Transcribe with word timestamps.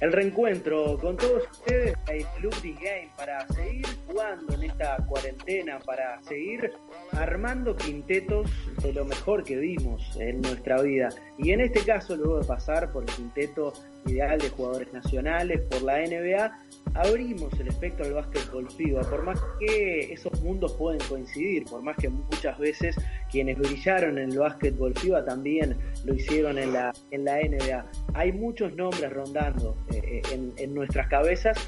el 0.00 0.12
reencuentro 0.12 0.98
con 0.98 1.16
todos 1.16 1.44
ustedes 1.50 1.94
en 2.08 2.26
Club 2.38 2.54
The 2.62 2.72
Game 2.72 3.10
para 3.16 3.46
seguir 3.48 3.86
jugando 4.06 4.54
en 4.54 4.62
esta 4.64 4.96
cuarentena, 5.06 5.78
para 5.80 6.22
seguir 6.22 6.72
armando 7.12 7.76
quintetos 7.76 8.50
de 8.82 8.92
lo 8.92 9.04
mejor 9.04 9.44
que 9.44 9.56
vimos 9.56 10.16
en 10.18 10.40
nuestra 10.40 10.80
vida. 10.80 11.10
Y 11.38 11.52
en 11.52 11.60
este 11.60 11.80
caso, 11.84 12.16
luego 12.16 12.40
de 12.40 12.46
pasar 12.46 12.90
por 12.92 13.02
el 13.02 13.10
quinteto 13.10 13.72
ideal 14.06 14.38
de 14.38 14.48
jugadores 14.50 14.92
nacionales, 14.92 15.60
por 15.70 15.82
la 15.82 15.98
NBA, 15.98 16.58
abrimos 16.94 17.52
el 17.60 17.68
espectro 17.68 18.04
al 18.04 18.14
básquetbol 18.14 18.70
FIBA, 18.70 19.02
por 19.02 19.22
más 19.24 19.40
que 19.58 20.12
esos 20.12 20.40
mundos 20.42 20.72
pueden 20.74 21.00
coincidir, 21.08 21.64
por 21.64 21.82
más 21.82 21.96
que 21.96 22.08
muchas 22.08 22.58
veces 22.58 22.96
quienes 23.30 23.58
brillaron 23.58 24.18
en 24.18 24.30
el 24.30 24.38
básquetbol 24.38 24.94
FIBA 24.94 25.24
también 25.24 25.76
lo 26.04 26.14
hicieron 26.14 26.58
en 26.58 26.72
la, 26.72 26.92
en 27.10 27.24
la 27.24 27.36
NBA. 27.36 27.86
Hay 28.14 28.32
muchos 28.32 28.74
nombres 28.74 29.12
rondando 29.12 29.76
eh, 29.92 30.22
eh, 30.32 30.52
en, 30.56 30.74
nuestras 30.74 31.08
cabezas, 31.08 31.58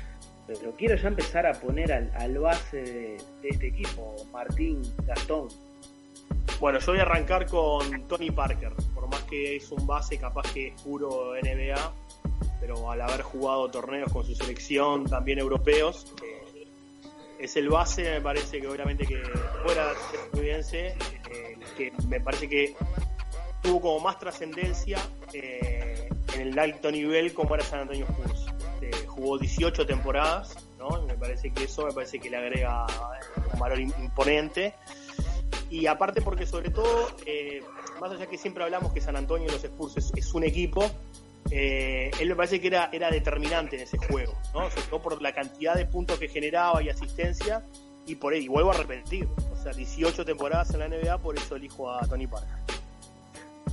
pero 0.47 0.75
quiero 0.77 0.97
ya 0.97 1.09
empezar 1.09 1.47
a 1.47 1.53
poner 1.53 1.93
al, 1.93 2.39
base 2.39 2.83
de, 2.83 3.17
este 3.43 3.69
equipo, 3.69 4.17
Martín 4.33 4.83
Gastón. 5.07 5.49
Bueno, 6.61 6.79
yo 6.79 6.93
voy 6.93 7.01
a 7.01 7.03
arrancar 7.03 7.47
con 7.47 8.07
Tony 8.09 8.31
Parker, 8.31 8.73
por 9.03 9.11
más 9.11 9.23
que 9.25 9.57
es 9.57 9.73
un 9.73 9.85
base 9.85 10.17
capaz 10.17 10.53
que 10.53 10.69
es 10.69 10.81
puro 10.81 11.33
NBA, 11.35 11.93
pero 12.61 12.89
al 12.89 13.01
haber 13.01 13.23
jugado 13.23 13.69
torneos 13.69 14.13
con 14.13 14.25
su 14.25 14.33
selección, 14.33 15.07
también 15.07 15.41
europeos, 15.41 16.07
eh, 16.23 16.69
es 17.41 17.57
el 17.57 17.69
base, 17.69 18.05
me 18.05 18.21
parece 18.21 18.61
que 18.61 18.69
obviamente 18.69 19.05
que 19.05 19.21
fuera 19.65 19.89
de 19.89 19.93
estadounidense, 19.95 20.87
eh, 21.33 21.59
que 21.77 21.93
me 22.07 22.21
parece 22.21 22.49
que 22.49 22.77
tuvo 23.61 23.81
como 23.81 23.99
más 23.99 24.21
trascendencia 24.21 25.01
eh, 25.33 26.09
en 26.35 26.41
el 26.41 26.57
alto 26.57 26.93
nivel 26.93 27.35
como 27.35 27.57
era 27.57 27.65
San 27.65 27.81
Antonio 27.81 28.07
Spurs. 28.09 28.47
jugó 29.09 29.37
18 29.37 29.85
temporadas, 29.85 30.55
¿no? 30.79 31.03
Me 31.07 31.15
parece 31.15 31.51
que 31.51 31.65
eso 31.65 31.87
me 31.87 31.93
parece 31.93 32.21
que 32.21 32.31
le 32.31 32.37
agrega 32.37 32.87
un 33.53 33.59
valor 33.59 33.81
imponente. 33.81 34.75
Y 35.73 35.87
aparte 35.87 36.21
porque 36.21 36.45
sobre 36.45 36.69
todo, 36.69 37.09
más 37.99 38.13
allá 38.13 38.27
que 38.27 38.37
siempre 38.37 38.63
hablamos 38.63 38.93
que 38.93 39.01
San 39.01 39.17
Antonio 39.17 39.49
y 39.49 39.53
los 39.53 39.65
Spurs 39.65 40.13
es 40.15 40.35
un 40.35 40.45
equipo, 40.45 40.85
eh, 41.51 42.11
él 42.21 42.29
me 42.29 42.37
parece 42.37 42.61
que 42.61 42.67
era, 42.69 42.91
era 42.93 43.11
determinante 43.11 43.77
en 43.77 43.83
ese 43.83 43.97
juego, 43.97 44.35
¿no? 44.55 44.71
sobre 44.71 44.83
todo 44.83 45.03
por 45.03 45.23
la 45.23 45.33
cantidad 45.33 45.75
de 45.75 45.87
puntos 45.87 46.19
que 46.19 46.29
generaba 46.29 46.83
y 46.83 46.91
asistencia, 46.91 47.65
y 48.07 48.17
por 48.17 48.35
y 48.35 48.49
vuelvo 48.49 48.71
a 48.71 48.75
repetir, 48.75 49.27
o 49.51 49.63
sea, 49.63 49.73
18 49.73 50.25
temporadas 50.25 50.75
en 50.75 50.81
la 50.81 50.89
NBA, 50.89 51.19
por 51.19 51.39
eso 51.39 51.57
elijo 51.57 51.91
a 51.91 52.07
Tony 52.07 52.27
Parker. 52.27 52.51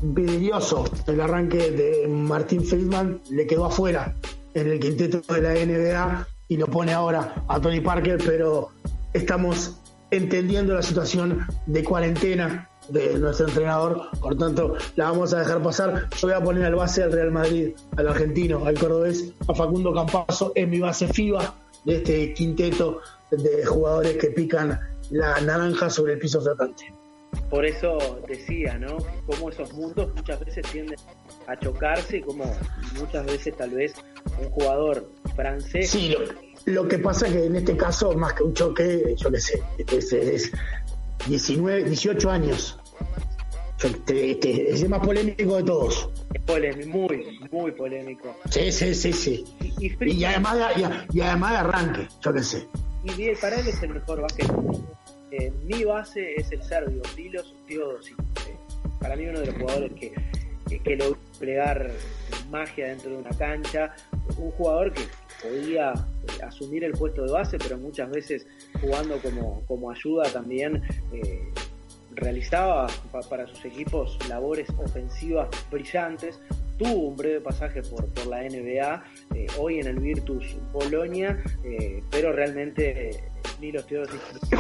Vidrioso 0.02 0.86
el 1.08 1.20
arranque 1.20 1.72
de 1.72 2.08
Martín 2.08 2.64
Friedman, 2.64 3.22
le 3.30 3.46
quedó 3.46 3.66
afuera 3.66 4.16
en 4.54 4.72
el 4.72 4.80
quinteto 4.80 5.34
de 5.34 5.42
la 5.42 5.54
NBA 5.54 6.28
y 6.48 6.56
lo 6.56 6.68
pone 6.68 6.94
ahora 6.94 7.44
a 7.48 7.60
Tony 7.60 7.82
Parker, 7.82 8.20
pero 8.26 8.70
estamos 9.14 9.79
entendiendo 10.12 10.74
la 10.74 10.82
situación 10.82 11.46
de 11.66 11.84
cuarentena 11.84 12.70
de 12.90 13.20
nuestro 13.20 13.48
entrenador, 13.48 14.10
por 14.20 14.38
tanto 14.38 14.76
la 14.96 15.12
vamos 15.12 15.34
a 15.34 15.40
dejar 15.40 15.62
pasar. 15.62 16.10
Yo 16.18 16.28
voy 16.28 16.36
a 16.36 16.44
poner 16.44 16.66
al 16.66 16.76
base 16.76 17.02
del 17.02 17.12
Real 17.12 17.32
Madrid, 17.32 17.72
al 17.98 18.08
argentino, 18.08 18.66
al 18.66 18.78
cordobés, 18.80 19.32
a 19.48 19.54
Facundo 19.54 19.94
Campazo, 19.94 20.52
en 20.56 20.70
mi 20.70 20.80
base 20.80 21.08
FIBA 21.08 21.54
de 21.86 21.96
este 21.98 22.34
quinteto 22.34 23.02
de 23.32 23.66
jugadores 23.66 24.18
que 24.18 24.32
pican 24.32 24.80
la 25.12 25.40
naranja 25.42 25.90
sobre 25.90 26.14
el 26.14 26.20
piso 26.20 26.42
flotante. 26.42 26.94
Por 27.50 27.66
eso 27.66 28.20
decía, 28.28 28.78
¿no? 28.80 28.98
Cómo 29.28 29.50
esos 29.50 29.72
mundos 29.74 30.12
muchas 30.16 30.40
veces 30.44 30.66
tienden 30.72 30.98
a 31.48 31.58
chocarse 31.60 32.18
y 32.18 32.22
como 32.22 32.46
muchas 32.98 33.26
veces 33.26 33.56
tal 33.56 33.70
vez 33.72 33.94
un 34.40 34.50
jugador 34.50 35.08
francés... 35.36 35.92
Sí, 35.92 36.10
lo, 36.10 36.20
que 36.66 37.00
pasa 37.00 37.28
es 37.28 37.34
que 37.34 37.46
en 37.46 37.56
este 37.56 37.78
caso, 37.78 38.14
más 38.14 38.34
que 38.34 38.44
un 38.44 38.54
choque, 38.54 39.16
yo 39.18 39.32
qué 39.32 39.40
sé, 39.40 39.64
es, 39.78 40.14
es 40.14 40.52
19, 41.28 41.84
18 41.86 42.30
años. 42.30 42.80
Este, 43.82 44.32
este, 44.32 44.74
es 44.74 44.82
el 44.82 44.90
más 44.90 45.00
polémico 45.00 45.56
de 45.56 45.64
todos. 45.64 46.10
Es 46.34 46.42
polémico, 46.42 46.90
muy, 46.90 47.40
muy 47.50 47.72
polémico. 47.72 48.36
Sí, 48.50 48.72
sí, 48.72 48.94
sí, 48.94 49.14
sí. 49.14 49.46
Y, 49.80 50.24
además, 50.26 50.58
de, 50.58 51.06
y, 51.14 51.22
además 51.22 51.52
de 51.52 51.58
arranque, 51.58 52.08
yo 52.22 52.34
qué 52.34 52.44
sé. 52.44 52.68
Y 53.06 53.36
para 53.36 53.60
él 53.60 53.68
es 53.68 53.82
el 53.82 53.92
mejor 53.92 54.22
básquet. 54.22 54.52
Eh, 55.32 55.54
mi 55.64 55.86
base 55.86 56.36
es 56.36 56.52
el 56.52 56.62
serbio, 56.64 57.02
Dilos 57.16 57.56
Teodosic. 57.68 58.20
Eh, 58.20 58.58
para 59.00 59.16
mí 59.16 59.28
uno 59.28 59.40
de 59.40 59.46
los 59.46 59.56
jugadores 59.56 59.94
que, 59.94 60.14
que, 60.68 60.80
que 60.80 60.96
logró 60.98 61.18
plegar 61.40 61.92
magia 62.50 62.88
dentro 62.88 63.12
de 63.12 63.18
una 63.18 63.30
cancha. 63.30 63.96
Un 64.38 64.52
jugador 64.52 64.92
que 64.92 65.04
podía 65.42 65.94
eh, 65.94 66.44
asumir 66.44 66.84
el 66.84 66.94
puesto 66.94 67.24
de 67.24 67.32
base, 67.32 67.58
pero 67.58 67.78
muchas 67.78 68.10
veces 68.10 68.48
jugando 68.82 69.18
como, 69.20 69.64
como 69.68 69.92
ayuda 69.92 70.24
también 70.32 70.82
eh, 71.14 71.52
realizaba 72.12 72.88
para 73.30 73.48
sus 73.48 73.64
equipos 73.66 74.18
labores 74.28 74.70
ofensivas 74.78 75.50
brillantes. 75.72 76.40
Tuvo 76.78 77.10
un 77.10 77.18
breve 77.18 77.42
pasaje 77.42 77.82
por, 77.84 78.08
por 78.14 78.28
la 78.28 78.42
NBA, 78.44 79.04
eh, 79.36 79.48
hoy 79.58 79.80
en 79.80 79.88
el 79.88 80.00
Virtus 80.00 80.56
Bolonia, 80.72 81.42
pero 82.10 82.32
realmente 82.32 83.24
ni 83.60 83.72
los 83.72 83.86
Teodosic 83.86 84.22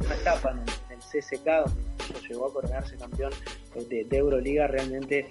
una 0.00 0.14
etapa 0.14 0.50
en 0.50 0.58
el, 0.58 0.98
CSK 0.98 1.46
donde 1.46 2.28
llegó 2.28 2.48
a 2.48 2.52
coronarse 2.52 2.96
campeón 2.96 3.32
de, 3.88 4.04
de 4.04 4.16
Euroliga, 4.16 4.66
realmente 4.66 5.28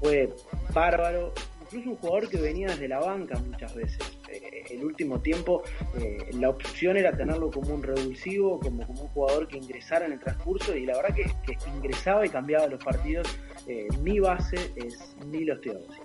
fue 0.00 0.32
bárbaro 0.72 1.32
incluso 1.72 1.90
un 1.90 1.96
jugador 1.96 2.28
que 2.28 2.36
venía 2.36 2.68
desde 2.68 2.88
la 2.88 3.00
banca 3.00 3.38
muchas 3.38 3.74
veces. 3.74 3.98
Eh, 4.28 4.64
el 4.70 4.84
último 4.84 5.20
tiempo 5.20 5.62
eh, 5.98 6.30
la 6.34 6.50
opción 6.50 6.96
era 6.96 7.16
tenerlo 7.16 7.50
como 7.50 7.74
un 7.74 7.82
revulsivo, 7.82 8.60
como, 8.60 8.86
como 8.86 9.02
un 9.02 9.08
jugador 9.08 9.48
que 9.48 9.56
ingresara 9.56 10.06
en 10.06 10.12
el 10.12 10.20
transcurso 10.20 10.76
y 10.76 10.84
la 10.84 10.96
verdad 10.96 11.14
que, 11.14 11.56
ingresaba 11.74 12.26
y 12.26 12.28
cambiaba 12.28 12.66
los 12.66 12.82
partidos. 12.82 13.26
Eh, 13.66 13.88
mi 14.02 14.20
base 14.20 14.72
es 14.76 15.16
Milos 15.26 15.60
Teodosic. 15.60 16.02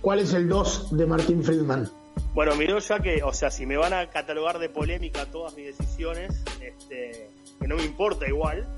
¿Cuál 0.00 0.20
es 0.20 0.34
el 0.34 0.48
2 0.48 0.96
de 0.96 1.06
Martín 1.06 1.42
Friedman? 1.42 1.88
Bueno, 2.34 2.54
miró 2.54 2.78
ya 2.78 3.00
que, 3.00 3.22
o 3.22 3.32
sea, 3.32 3.50
si 3.50 3.66
me 3.66 3.76
van 3.76 3.92
a 3.92 4.10
catalogar 4.10 4.58
de 4.58 4.68
polémica 4.68 5.26
todas 5.26 5.56
mis 5.56 5.76
decisiones, 5.76 6.44
este, 6.60 7.30
que 7.58 7.66
no 7.66 7.76
me 7.76 7.84
importa 7.84 8.28
igual, 8.28 8.68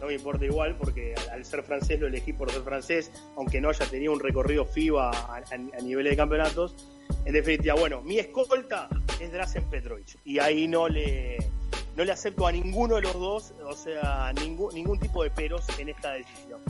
no 0.00 0.06
me 0.06 0.14
importa 0.14 0.44
igual 0.44 0.76
porque 0.76 1.14
al, 1.30 1.44
ser 1.44 1.62
francés 1.62 2.00
lo 2.00 2.06
elegí 2.06 2.32
por 2.32 2.50
ser 2.50 2.62
francés, 2.62 3.10
aunque 3.36 3.60
no 3.60 3.68
haya 3.68 3.86
tenido 3.86 4.12
un 4.12 4.20
recorrido 4.20 4.64
FIBA 4.64 5.10
a, 5.10 5.82
nivel 5.82 6.06
de 6.06 6.16
campeonatos. 6.16 6.74
En 7.24 7.34
definitiva, 7.34 7.74
bueno, 7.74 8.00
mi 8.02 8.18
escolta 8.18 8.88
es 9.20 9.30
Drazen 9.30 9.64
Petrovic 9.64 10.16
y 10.24 10.38
ahí 10.38 10.66
no 10.66 10.88
le, 10.88 11.38
no 11.96 12.04
le 12.04 12.12
acepto 12.12 12.46
a 12.46 12.52
ninguno 12.52 12.96
de 12.96 13.02
los 13.02 13.14
dos, 13.14 13.54
o 13.64 13.74
sea, 13.74 14.32
ningún, 14.32 14.74
ningún 14.74 14.98
tipo 14.98 15.22
de 15.22 15.30
peros 15.30 15.66
en 15.78 15.90
esta 15.90 16.12
decisión. 16.12 16.60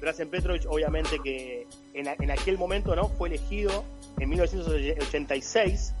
Drazen 0.00 0.30
Petrovic, 0.30 0.64
obviamente 0.68 1.18
que 1.22 1.66
en, 1.94 2.08
en 2.08 2.30
aquel 2.30 2.58
momento 2.58 2.96
no 2.96 3.08
fue 3.08 3.28
elegido 3.28 3.84
en 4.18 4.30
1986 4.30 5.94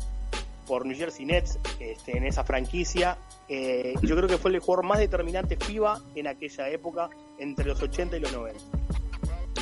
por 0.66 0.86
New 0.86 0.96
Jersey 0.96 1.26
Nets 1.26 1.58
este, 1.80 2.16
en 2.16 2.24
esa 2.24 2.44
franquicia. 2.44 3.18
Eh, 3.48 3.94
yo 4.02 4.16
creo 4.16 4.28
que 4.28 4.38
fue 4.38 4.50
el 4.50 4.60
jugador 4.60 4.84
más 4.84 4.98
determinante 4.98 5.56
FIBA 5.56 6.00
en 6.14 6.26
aquella 6.26 6.68
época, 6.68 7.10
entre 7.38 7.66
los 7.66 7.82
80 7.82 8.16
y 8.16 8.20
los 8.20 8.32
90. 8.32 8.60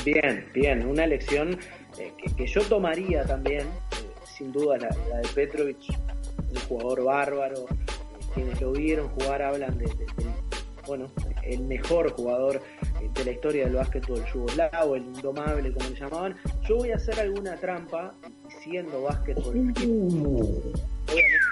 Bien, 0.05 0.49
bien, 0.53 0.85
una 0.87 1.03
elección 1.03 1.59
eh, 1.99 2.13
que, 2.35 2.47
yo 2.47 2.61
tomaría 2.63 3.23
también, 3.25 3.61
eh, 3.61 4.11
sin 4.25 4.51
duda 4.51 4.77
la, 4.77 4.87
de 4.89 5.27
Petrovic, 5.35 5.77
un 6.49 6.59
jugador 6.67 7.03
bárbaro, 7.03 7.65
quienes 8.33 8.59
lo 8.61 8.71
vieron 8.71 9.09
jugar 9.09 9.41
hablan 9.41 9.77
de, 9.77 9.89
bueno, 10.87 11.11
el 11.43 11.61
mejor 11.63 12.11
jugador 12.13 12.61
de 13.13 13.25
la 13.25 13.31
historia 13.31 13.65
del 13.65 13.75
básquetbol 13.75 14.23
yugoslavo, 14.33 14.95
el 14.95 15.03
indomable 15.03 15.73
como 15.73 15.89
le 15.89 15.95
llamaban. 15.95 16.35
Yo 16.67 16.77
voy 16.77 16.91
a 16.91 16.95
hacer 16.95 17.19
alguna 17.19 17.55
trampa 17.57 18.13
haciendo 18.47 19.03
básquetbol. 19.03 19.73
Obviamente 21.11 21.51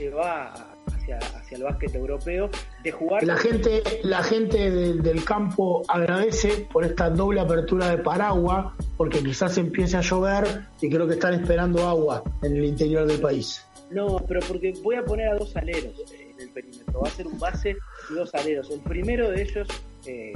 se 0.00 0.08
va 0.08 0.54
hacia, 0.86 1.18
hacia 1.18 1.56
el 1.58 1.62
básquet 1.62 1.94
europeo 1.94 2.48
de 2.82 2.90
jugar. 2.90 3.22
La 3.22 3.36
gente, 3.36 3.82
la 4.02 4.22
gente 4.22 4.70
del, 4.70 5.24
campo 5.24 5.82
agradece 5.88 6.66
por 6.72 6.84
esta 6.84 7.10
doble 7.10 7.40
apertura 7.40 7.90
de 7.90 7.98
paraguas, 7.98 8.72
porque 8.96 9.22
quizás 9.22 9.58
empiece 9.58 9.98
a 9.98 10.00
llover 10.00 10.62
y 10.80 10.88
creo 10.88 11.06
que 11.06 11.14
están 11.14 11.34
esperando 11.34 11.86
agua 11.86 12.22
en 12.42 12.56
el 12.56 12.64
interior 12.64 13.06
del 13.06 13.20
país. 13.20 13.62
No, 13.90 14.24
pero 14.26 14.40
porque 14.46 14.72
voy 14.82 14.94
a 14.94 15.04
poner 15.04 15.28
a 15.28 15.34
dos 15.34 15.54
aleros 15.56 15.94
en 16.12 16.40
el 16.40 16.48
perímetro. 16.50 17.00
Va 17.00 17.08
a 17.08 17.10
ser 17.10 17.26
un 17.26 17.38
base 17.38 17.76
y 18.08 18.14
dos 18.14 18.34
aleros. 18.34 18.70
El 18.70 18.80
primero 18.80 19.30
de 19.30 19.42
ellos, 19.42 19.68
eh, 20.06 20.32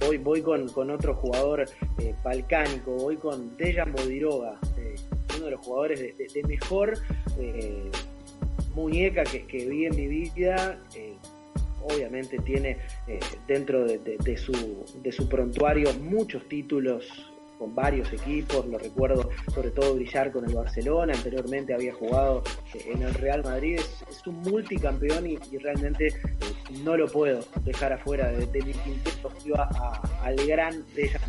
voy, 0.00 0.18
voy 0.18 0.42
con, 0.42 0.68
con 0.68 0.90
otro 0.90 1.14
jugador 1.14 1.64
eh, 1.98 2.14
balcánico, 2.22 2.92
voy 2.92 3.16
con 3.16 3.56
Dejan 3.56 3.92
Bodiroga, 3.92 4.58
eh, 4.76 4.96
uno 5.36 5.46
de 5.46 5.50
los 5.52 5.60
jugadores 5.60 6.00
de, 6.00 6.26
de 6.32 6.42
mejor 6.44 6.98
muñeca 8.74 9.24
que, 9.24 9.46
que, 9.46 9.68
vi 9.68 9.86
en 9.86 9.96
mi 9.96 10.06
vida 10.06 10.78
obviamente 11.82 12.38
tiene 12.38 12.76
dentro 13.46 13.84
de, 13.84 13.98
de, 13.98 14.36
su, 14.36 14.84
de 15.02 15.12
su 15.12 15.28
prontuario 15.28 15.92
muchos 15.94 16.46
títulos 16.48 17.30
con 17.60 17.74
varios 17.74 18.10
equipos, 18.10 18.64
lo 18.66 18.78
recuerdo 18.78 19.28
sobre 19.54 19.70
todo 19.70 19.94
brillar 19.94 20.32
con 20.32 20.46
el 20.46 20.54
Barcelona, 20.54 21.12
anteriormente 21.12 21.74
había 21.74 21.92
jugado 21.92 22.42
eh, 22.72 22.86
en 22.90 23.02
el 23.02 23.12
Real 23.12 23.44
Madrid, 23.44 23.78
es, 24.10 24.26
un 24.26 24.40
multicampeón 24.40 25.26
y, 25.26 25.36
realmente 25.58 26.06
eh, 26.06 26.14
no 26.82 26.96
lo 26.96 27.06
puedo 27.06 27.44
dejar 27.62 27.92
afuera 27.92 28.32
de, 28.32 28.62
mi 28.62 28.72
quinteto 28.72 29.30
al 30.22 30.36
gran 30.46 30.86
Dejan 30.94 31.20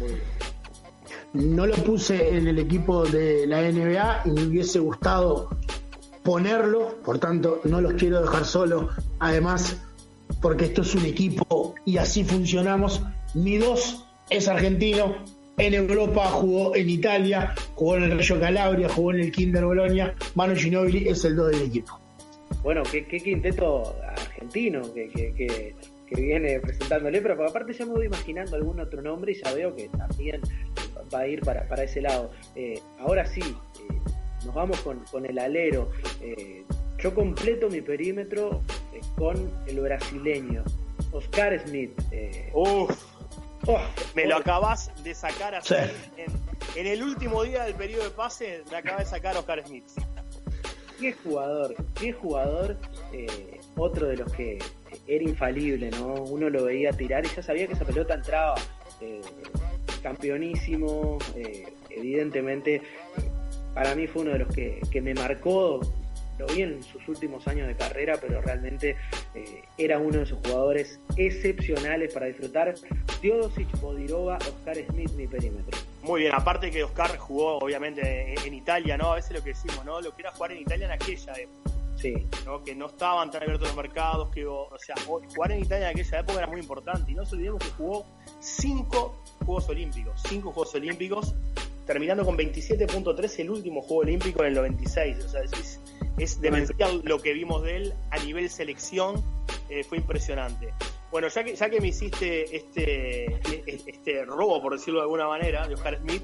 No 1.33 1.65
lo 1.65 1.75
puse 1.75 2.35
en 2.35 2.47
el 2.47 2.59
equipo 2.59 3.05
de 3.05 3.47
la 3.47 3.61
NBA 3.61 4.23
y 4.25 4.31
me 4.31 4.43
hubiese 4.43 4.79
gustado 4.79 5.49
ponerlo, 6.23 6.97
por 7.03 7.19
tanto 7.19 7.61
no 7.63 7.81
los 7.81 7.93
quiero 7.93 8.21
dejar 8.21 8.45
solo, 8.45 8.89
además 9.19 9.77
porque 10.41 10.65
esto 10.65 10.81
es 10.81 10.93
un 10.95 11.05
equipo 11.05 11.75
y 11.85 11.97
así 11.97 12.23
funcionamos. 12.23 13.01
Mi 13.33 13.57
dos 13.57 14.05
es 14.29 14.47
argentino, 14.47 15.15
en 15.57 15.73
Europa, 15.73 16.25
jugó 16.27 16.75
en 16.75 16.89
Italia, 16.89 17.53
jugó 17.75 17.97
en 17.97 18.03
el 18.03 18.17
Reggio 18.17 18.39
Calabria, 18.39 18.89
jugó 18.89 19.11
en 19.11 19.19
el 19.19 19.31
Kinder 19.31 19.65
Bologna. 19.65 20.15
Manu 20.35 20.55
Ginobili 20.55 21.07
es 21.07 21.23
el 21.25 21.35
2 21.35 21.51
del 21.51 21.61
equipo. 21.63 21.99
Bueno, 22.63 22.83
qué, 22.91 23.05
quinteto 23.05 23.95
argentino 24.07 24.81
que, 24.93 25.75
viene 26.13 26.59
presentándole, 26.59 27.21
pero 27.21 27.47
aparte 27.47 27.73
ya 27.73 27.85
me 27.85 27.93
voy 27.93 28.05
imaginando 28.07 28.55
algún 28.55 28.79
otro 28.79 29.01
nombre 29.01 29.31
y 29.31 29.41
ya 29.41 29.53
veo 29.53 29.73
que 29.73 29.87
también 29.89 30.41
va 31.13 31.19
a 31.19 31.27
ir 31.27 31.41
para, 31.41 31.83
ese 31.83 32.01
lado. 32.01 32.31
Eh, 32.55 32.79
ahora 32.99 33.25
sí, 33.25 33.41
eh, 33.41 33.99
nos 34.45 34.53
vamos 34.53 34.79
con, 34.81 35.25
el 35.25 35.39
alero. 35.39 35.91
Eh, 36.21 36.63
yo 36.97 37.13
completo 37.13 37.69
mi 37.69 37.81
perímetro 37.81 38.61
con 39.17 39.51
el 39.67 39.79
brasileño, 39.79 40.63
Oscar 41.11 41.59
Smith. 41.65 41.91
Uf 42.53 43.11
Oh, 43.67 43.79
me 44.15 44.25
lo 44.25 44.37
acabas 44.37 44.91
de 45.03 45.13
sacar 45.13 45.53
así. 45.53 45.75
En, 46.75 46.87
el 46.87 47.03
último 47.03 47.43
día 47.43 47.63
del 47.65 47.75
periodo 47.75 48.05
de 48.05 48.09
pase, 48.09 48.63
me 48.71 48.77
acaba 48.77 48.99
de 48.99 49.05
sacar 49.05 49.37
Oscar 49.37 49.63
Smith. 49.65 49.85
Qué 50.99 51.13
jugador, 51.13 51.75
qué 51.93 52.11
jugador. 52.13 52.77
Eh, 53.11 53.59
otro 53.75 54.07
de 54.07 54.17
los 54.17 54.31
que 54.33 54.57
era 55.07 55.23
infalible, 55.23 55.91
¿no? 55.91 56.13
Uno 56.13 56.49
lo 56.49 56.65
veía 56.65 56.91
tirar 56.91 57.25
y 57.25 57.29
ya 57.29 57.43
sabía 57.43 57.67
que 57.67 57.73
esa 57.73 57.85
pelota 57.85 58.15
entraba. 58.15 58.55
Eh, 59.01 59.21
campeonísimo, 60.01 61.17
eh, 61.35 61.73
evidentemente. 61.89 62.81
para 63.73 63.95
mí 63.95 64.07
fue 64.07 64.23
uno 64.23 64.31
de 64.31 64.39
los 64.39 64.53
que, 64.53 64.81
que 64.91 65.01
me 65.01 65.13
marcó 65.13 65.79
lo 66.41 66.47
vi 66.47 66.63
en 66.63 66.81
sus 66.83 67.07
últimos 67.07 67.47
años 67.47 67.67
de 67.67 67.75
carrera, 67.75 68.17
pero 68.19 68.41
realmente 68.41 68.95
eh, 69.35 69.61
era 69.77 69.99
uno 69.99 70.17
de 70.17 70.23
esos 70.23 70.39
jugadores 70.39 70.99
excepcionales 71.15 72.13
para 72.13 72.25
disfrutar. 72.25 72.73
Teodosic, 73.21 73.69
Bodirova, 73.79 74.37
Oscar 74.37 74.75
Smith, 74.89 75.11
mi 75.11 75.27
perímetro. 75.27 75.77
Muy 76.01 76.21
bien, 76.21 76.33
aparte 76.33 76.71
que 76.71 76.83
Oscar 76.83 77.15
jugó 77.17 77.59
obviamente 77.59 78.33
en, 78.43 78.53
Italia, 78.53 78.97
¿no? 78.97 79.11
A 79.11 79.15
veces 79.15 79.33
lo 79.33 79.43
que 79.43 79.49
decimos, 79.49 79.85
¿no? 79.85 80.01
Lo 80.01 80.15
que 80.15 80.23
era 80.23 80.31
jugar 80.31 80.51
en 80.53 80.59
Italia 80.59 80.87
en 80.87 80.93
aquella 80.93 81.33
época. 81.33 81.71
Sí. 82.01 82.27
¿no? 82.45 82.63
Que 82.63 82.75
no 82.75 82.87
estaban 82.87 83.29
tan 83.29 83.43
abiertos 83.43 83.67
los 83.67 83.77
mercados, 83.77 84.29
que, 84.29 84.45
o 84.45 84.69
sea, 84.79 84.95
jugar 85.05 85.51
en 85.51 85.61
Italia 85.61 85.91
en 85.91 85.99
aquella 85.99 86.19
época 86.19 86.39
era 86.39 86.47
muy 86.47 86.59
importante. 86.59 87.11
Y 87.11 87.15
no 87.15 87.21
nos 87.21 87.33
olvidemos 87.33 87.63
que 87.63 87.69
jugó 87.71 88.05
cinco 88.39 89.21
Juegos 89.45 89.69
Olímpicos, 89.69 90.21
cinco 90.27 90.51
Juegos 90.51 90.73
Olímpicos, 90.75 91.35
terminando 91.85 92.25
con 92.25 92.37
27.3 92.37 93.39
el 93.39 93.49
último 93.49 93.81
Juego 93.81 94.01
Olímpico 94.01 94.41
en 94.41 94.47
el 94.47 94.53
96. 94.55 95.25
O 95.25 95.29
sea, 95.29 95.41
es, 95.43 95.79
es 96.17 96.41
demencial 96.41 97.01
lo 97.03 97.21
que 97.21 97.33
vimos 97.33 97.63
de 97.63 97.75
él 97.77 97.93
a 98.09 98.17
nivel 98.19 98.49
selección, 98.49 99.23
eh, 99.69 99.83
fue 99.83 99.97
impresionante. 99.99 100.73
Bueno, 101.11 101.27
ya 101.27 101.43
que, 101.43 101.55
ya 101.55 101.69
que 101.69 101.81
me 101.81 101.89
hiciste 101.89 102.55
este, 102.55 103.25
e, 103.35 103.81
este 103.85 104.25
robo, 104.25 104.61
por 104.61 104.73
decirlo 104.73 104.99
de 104.99 105.03
alguna 105.03 105.27
manera, 105.27 105.67
de 105.67 105.75
Oscar 105.75 105.97
Smith. 105.99 106.23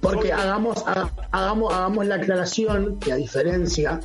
Porque 0.00 0.32
hagamos, 0.32 0.84
hagamos, 1.32 1.74
hagamos 1.74 2.06
la 2.06 2.14
aclaración 2.16 2.98
que 3.00 3.12
a 3.12 3.16
diferencia 3.16 4.00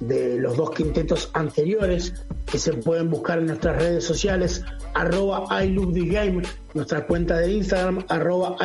de 0.00 0.38
los 0.38 0.56
dos 0.56 0.70
quintetos 0.70 1.30
anteriores 1.34 2.14
que 2.46 2.58
se 2.58 2.72
pueden 2.72 3.10
buscar 3.10 3.38
en 3.38 3.46
nuestras 3.46 3.76
redes 3.76 4.04
sociales, 4.04 4.64
arroba 4.94 5.46
nuestra 6.74 7.06
cuenta 7.06 7.38
de 7.38 7.52
Instagram, 7.52 8.04
arroba 8.08 8.56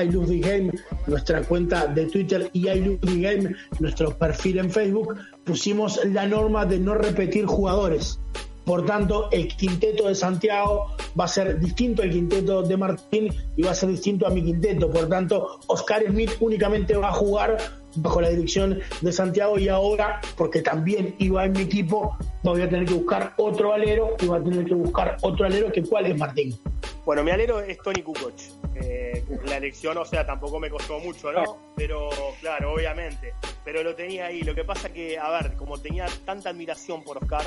nuestra 1.08 1.42
cuenta 1.42 1.88
de 1.88 2.06
Twitter 2.06 2.50
y 2.54 2.64
Game, 2.64 3.56
nuestro 3.80 4.18
perfil 4.18 4.60
en 4.60 4.72
Facebook, 4.72 5.16
pusimos 5.44 6.00
la 6.06 6.28
norma 6.28 6.66
de 6.66 6.80
no 6.80 6.94
repetir 6.96 7.46
jugadores. 7.46 8.20
Por 8.66 8.86
tanto, 8.86 9.30
el 9.32 9.50
quinteto 9.50 10.08
de 10.08 10.16
Santiago 10.16 10.96
va 11.20 11.26
a 11.26 11.28
ser 11.28 11.60
distinto 11.60 12.02
al 12.02 12.12
quinteto 12.12 12.64
de 12.64 12.78
Martín 12.78 13.34
y 13.58 13.64
va 13.64 13.72
a 13.72 13.76
ser 13.76 13.90
distinto 13.90 14.26
a 14.26 14.30
mi 14.30 14.42
quinteto. 14.42 14.90
Por 14.90 15.10
tanto, 15.10 15.60
Oscar 15.68 16.04
Smith 16.08 16.32
únicamente 16.40 16.96
va 16.96 17.10
a 17.10 17.14
jugar 17.14 17.58
bajo 17.96 18.22
la 18.22 18.30
dirección 18.30 18.80
de 19.02 19.12
Santiago 19.12 19.58
y 19.58 19.68
ahora, 19.68 20.22
porque 20.36 20.62
también 20.62 21.16
iba 21.20 21.46
en 21.46 21.54
mi 21.54 21.62
equipo, 21.62 22.18
voy 22.44 22.62
a 22.62 22.70
tener 22.70 22.86
que 22.86 22.94
buscar 22.94 23.34
otro 23.38 23.74
alero 23.74 24.16
y 24.20 24.26
voy 24.26 24.40
a 24.40 24.44
tener 24.44 24.66
que 24.66 24.74
buscar 24.74 25.18
otro 25.22 25.46
alero 25.46 25.72
que 25.72 25.84
cuál 25.84 26.08
es 26.08 26.18
Martín. 26.18 26.58
Bueno, 27.06 27.24
mi 27.24 27.32
alero 27.32 27.60
es 27.60 27.78
Tony 27.80 28.02
Kukoc. 28.02 28.34
Eh, 28.76 29.24
la 29.46 29.58
elección, 29.58 29.98
o 29.98 30.06
sea, 30.06 30.26
tampoco 30.26 30.60
me 30.60 30.70
costó 30.70 31.00
mucho, 31.00 31.32
¿no? 31.32 31.58
Pero, 31.76 32.10
claro, 32.40 32.74
obviamente. 32.74 33.34
Pero 33.66 33.84
lo 33.84 33.94
tenía 33.94 34.28
ahí. 34.28 34.42
Lo 34.42 34.56
que 34.56 34.64
pasa 34.64 34.92
que, 34.92 35.18
a 35.18 35.30
ver, 35.30 35.56
como 35.56 35.78
tenía 35.78 36.06
tanta 36.26 36.50
admiración 36.50 37.04
por 37.04 37.18
Oscar, 37.18 37.44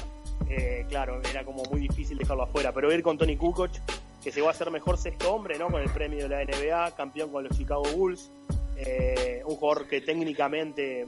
eh, 0.51 0.85
claro, 0.89 1.21
era 1.31 1.45
como 1.45 1.63
muy 1.71 1.81
difícil 1.81 2.19
dejarlo 2.19 2.43
afuera. 2.43 2.73
Pero 2.73 2.93
ir 2.93 3.03
con 3.03 3.17
Tony 3.17 3.37
Kukoc, 3.37 3.71
que 4.23 4.31
se 4.31 4.43
va 4.43 4.51
a 4.51 4.55
ser 4.55 4.71
mejor 4.71 4.99
sexto 4.99 5.35
hombre, 5.35 5.59
¿no? 5.59 5.69
Con 5.71 5.81
el 5.81 5.89
premio 5.89 6.29
de 6.29 6.29
la 6.29 6.45
NBA, 6.45 6.95
campeón 6.95 7.31
con 7.31 7.45
los 7.45 7.57
Chicago 7.57 7.85
Bulls. 7.95 8.31
Eh, 8.77 9.43
un 9.45 9.57
jugador 9.57 9.87
que 9.87 10.01
técnicamente 10.01 11.07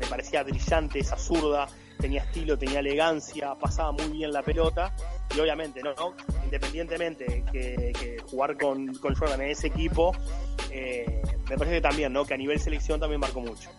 me 0.00 0.06
parecía 0.06 0.42
brillante, 0.42 0.98
esa 0.98 1.16
zurda, 1.16 1.68
tenía 1.98 2.22
estilo, 2.22 2.56
tenía 2.56 2.80
elegancia, 2.80 3.54
pasaba 3.54 3.92
muy 3.92 4.08
bien 4.08 4.32
la 4.32 4.42
pelota 4.42 4.94
y 5.34 5.40
obviamente, 5.40 5.82
¿no? 5.82 6.14
independientemente 6.44 7.44
que, 7.52 8.16
jugar 8.30 8.56
con, 8.56 8.94
con, 8.94 9.14
Jordan 9.14 9.42
en 9.42 9.50
ese 9.50 9.68
equipo, 9.68 10.12
eh, 10.70 11.22
me 11.48 11.56
parece 11.56 11.76
que 11.76 11.80
también, 11.80 12.12
¿no? 12.12 12.24
que 12.24 12.34
a 12.34 12.36
nivel 12.36 12.58
selección 12.60 13.00
también 13.00 13.20
marcó 13.20 13.40
mucho. 13.40 13.70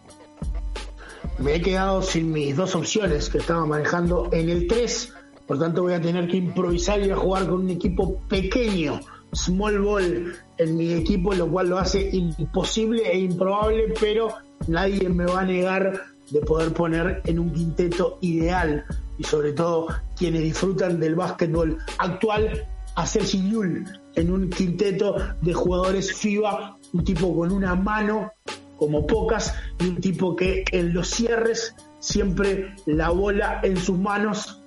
Me 1.37 1.55
he 1.55 1.61
quedado 1.61 2.01
sin 2.01 2.31
mis 2.31 2.55
dos 2.55 2.75
opciones 2.75 3.29
que 3.29 3.37
estaba 3.37 3.65
manejando 3.65 4.29
en 4.31 4.49
el 4.49 4.67
3, 4.67 5.13
por 5.47 5.57
tanto 5.57 5.83
voy 5.83 5.93
a 5.93 6.01
tener 6.01 6.27
que 6.27 6.37
improvisar 6.37 6.99
y 7.01 7.09
a 7.09 7.15
jugar 7.15 7.47
con 7.47 7.61
un 7.61 7.69
equipo 7.69 8.19
pequeño 8.27 8.99
small 9.33 9.79
ball 9.79 10.33
en 10.57 10.77
mi 10.77 10.93
equipo, 10.93 11.33
lo 11.33 11.49
cual 11.49 11.69
lo 11.69 11.77
hace 11.77 12.09
imposible 12.11 13.03
e 13.11 13.19
improbable, 13.19 13.93
pero 13.99 14.29
nadie 14.67 15.09
me 15.09 15.25
va 15.25 15.41
a 15.41 15.45
negar 15.45 16.01
de 16.31 16.41
poder 16.41 16.73
poner 16.73 17.21
en 17.25 17.39
un 17.39 17.51
quinteto 17.51 18.17
ideal. 18.21 18.85
Y 19.17 19.23
sobre 19.23 19.53
todo 19.53 19.87
quienes 20.15 20.43
disfrutan 20.43 20.99
del 20.99 21.15
básquetbol 21.15 21.77
actual 21.97 22.67
a 22.95 23.05
Sergi 23.05 23.49
Llull 23.49 23.85
en 24.15 24.31
un 24.31 24.49
quinteto 24.49 25.15
de 25.41 25.53
jugadores 25.53 26.13
FIBA, 26.13 26.77
un 26.93 27.03
tipo 27.03 27.35
con 27.35 27.51
una 27.51 27.75
mano 27.75 28.31
como 28.77 29.05
pocas 29.05 29.53
y 29.79 29.87
un 29.87 29.97
tipo 29.97 30.35
que 30.35 30.63
en 30.71 30.93
los 30.93 31.09
cierres 31.09 31.75
siempre 31.99 32.75
la 32.85 33.09
bola 33.09 33.59
en 33.61 33.77
sus 33.77 33.97
manos 33.97 34.58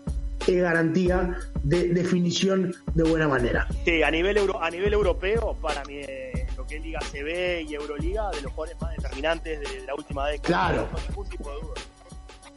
garantía 0.46 1.36
de 1.62 1.88
definición 1.88 2.74
de 2.94 3.04
buena 3.04 3.28
manera. 3.28 3.66
Sí, 3.84 4.02
a 4.02 4.10
nivel, 4.10 4.36
euro, 4.36 4.62
a 4.62 4.70
nivel 4.70 4.92
europeo, 4.92 5.56
para 5.60 5.84
mí, 5.84 5.96
eh, 5.96 6.46
lo 6.56 6.66
que 6.66 6.76
es 6.76 6.82
Liga 6.82 7.00
CB 7.00 7.62
y 7.68 7.74
Euroliga, 7.74 8.30
de 8.30 8.42
los 8.42 8.52
jugadores 8.52 8.80
más 8.80 8.96
determinantes 8.96 9.60
de 9.60 9.86
la 9.86 9.94
última 9.94 10.28
década. 10.28 10.68
Claro. 10.68 10.88
No 10.92 11.08
ningún 11.08 11.28
tipo 11.28 11.50
de 11.50 11.56
duda. 11.56 11.74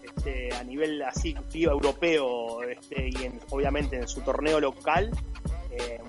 Este, 0.04 0.56
a 0.56 0.64
nivel 0.64 1.02
así 1.04 1.36
europeo 1.54 2.64
este, 2.64 3.10
y 3.10 3.32
obviamente 3.50 3.98
en 3.98 4.08
su 4.08 4.22
torneo 4.22 4.60
local, 4.60 5.12
eh, 5.72 6.00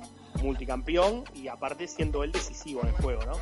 multicampeón 0.42 1.24
y 1.34 1.48
aparte 1.48 1.88
siendo 1.88 2.22
él 2.22 2.32
decisivo 2.32 2.82
en 2.82 2.88
el 2.88 2.94
juego, 2.94 3.24
¿no? 3.24 3.32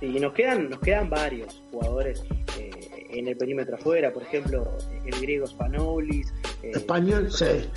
y 0.00 0.20
nos 0.20 0.32
quedan, 0.32 0.70
nos 0.70 0.80
quedan 0.80 1.08
varios 1.08 1.62
jugadores 1.70 2.24
eh, 2.58 3.06
en 3.10 3.28
el 3.28 3.36
perímetro 3.36 3.76
afuera, 3.76 4.12
por 4.12 4.22
ejemplo, 4.22 4.76
el 5.04 5.20
griego 5.20 5.46
Spanoulis, 5.46 6.32
español, 6.72 7.30
sí. 7.30 7.68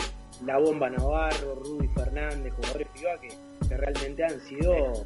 la 0.46 0.58
bomba 0.58 0.90
Navarro, 0.90 1.56
Rudy 1.64 1.88
Fernández, 1.90 2.54
jugadores 2.54 2.88
FIBA 2.94 3.22
que, 3.22 3.28
que 3.68 3.78
realmente 3.78 4.24
han 4.24 4.40
sido 4.42 5.06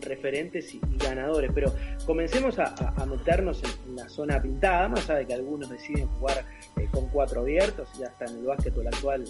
referentes 0.00 0.74
y, 0.74 0.80
ganadores. 0.98 1.50
Pero 1.54 1.72
comencemos 2.06 2.58
a, 2.58 2.74
meternos 3.06 3.62
en, 3.86 3.96
la 3.96 4.08
zona 4.08 4.40
pintada, 4.40 4.88
más 4.88 5.08
allá 5.08 5.20
de 5.20 5.26
que 5.26 5.34
algunos 5.34 5.70
deciden 5.70 6.06
jugar 6.18 6.44
con 6.92 7.08
cuatro 7.08 7.40
abiertos 7.40 7.88
y 7.98 8.02
hasta 8.04 8.26
en 8.26 8.38
el 8.38 8.46
básquetbol 8.46 8.86
actual 8.86 9.24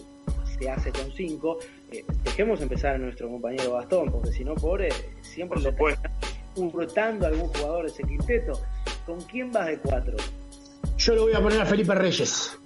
se 0.58 0.70
hace 0.70 0.90
con 0.92 1.10
cinco. 1.12 1.58
dejemos 2.24 2.60
empezar 2.60 2.94
a 2.94 2.98
nuestro 2.98 3.28
compañero 3.28 3.74
Gastón, 3.74 4.10
porque 4.10 4.32
si 4.32 4.44
no, 4.44 4.54
pobre, 4.54 4.88
siempre 5.22 5.60
está 5.60 5.74
hurtando 6.56 7.26
a 7.26 7.28
algún 7.28 7.48
jugador 7.48 7.86
de 7.86 7.92
ese 7.92 8.02
quinteto. 8.02 8.60
¿Con 9.06 9.20
quién 9.22 9.50
vas 9.52 9.66
de 9.66 9.78
cuatro? 9.78 10.16
Yo 10.96 11.14
lo 11.14 11.22
voy 11.22 11.34
a 11.34 11.40
poner 11.40 11.60
a 11.60 11.66
Felipe 11.66 11.94
Reyes. 11.94 12.58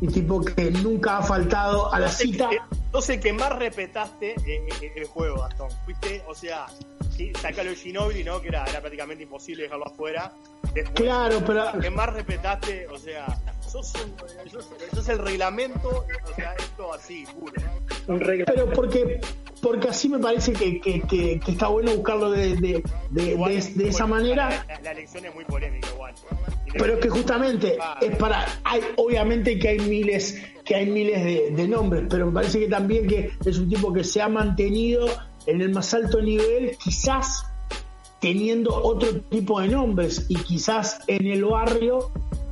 Un 0.00 0.12
tipo 0.12 0.40
que 0.44 0.70
nunca 0.70 1.18
ha 1.18 1.22
faltado 1.22 1.92
a 1.92 1.98
la 1.98 2.08
cita. 2.08 2.50
No 2.92 3.00
sé 3.00 3.18
qué 3.20 3.32
más 3.32 3.52
respetaste 3.56 4.34
el 4.94 5.04
juego, 5.06 5.42
Gastón. 5.42 5.70
Fuiste, 5.84 6.22
o 6.26 6.34
sea, 6.34 6.66
sí, 7.16 7.32
sacalo 7.40 7.74
Ginobili, 7.74 8.24
¿no? 8.24 8.40
Que 8.40 8.48
era, 8.48 8.64
era 8.64 8.80
prácticamente 8.80 9.24
imposible 9.24 9.64
dejarlo 9.64 9.86
afuera. 9.86 10.32
claro, 10.94 11.42
pero. 11.44 11.78
Que 11.80 11.90
más 11.90 12.12
respetaste, 12.12 12.86
o 12.88 12.98
sea, 12.98 13.26
sos, 13.68 13.92
un, 13.94 15.08
el 15.08 15.18
reglamento, 15.18 15.88
o 15.88 16.34
sea, 16.34 16.54
esto 16.54 16.92
así, 16.92 17.24
puro. 17.38 17.52
Pero 18.06 18.70
porque, 18.72 19.20
porque 19.60 19.88
así 19.88 20.08
me 20.08 20.18
parece 20.18 20.52
que, 20.52 20.80
que, 20.80 21.00
que, 21.02 21.40
está 21.46 21.68
bueno 21.68 21.94
buscarlo 21.94 22.30
de, 22.30 22.56
de, 22.56 22.82
de, 23.10 23.88
esa 23.88 24.06
manera. 24.06 24.64
La, 24.82 24.92
elección 24.92 25.26
es 25.26 25.34
muy 25.34 25.44
polémica, 25.44 25.88
igual. 25.94 26.14
Pero 26.72 26.94
es 26.94 27.00
que 27.00 27.08
justamente 27.08 27.78
es 28.00 28.16
para. 28.16 28.46
Hay, 28.64 28.80
obviamente 28.96 29.58
que 29.58 29.68
hay 29.68 29.78
miles 29.78 30.42
que 30.64 30.74
hay 30.74 30.86
miles 30.86 31.24
de, 31.24 31.50
de 31.50 31.68
nombres, 31.68 32.04
pero 32.10 32.26
me 32.26 32.32
parece 32.32 32.60
que 32.60 32.68
también 32.68 33.06
que 33.06 33.30
es 33.44 33.58
un 33.58 33.68
tipo 33.68 33.92
que 33.92 34.04
se 34.04 34.20
ha 34.20 34.28
mantenido 34.28 35.06
en 35.46 35.62
el 35.62 35.70
más 35.70 35.94
alto 35.94 36.20
nivel, 36.20 36.76
quizás 36.76 37.46
teniendo 38.20 38.74
otro 38.74 39.20
tipo 39.22 39.60
de 39.60 39.68
nombres 39.68 40.26
y 40.28 40.36
quizás 40.36 41.00
en 41.06 41.26
el 41.26 41.44
barrio, 41.44 42.10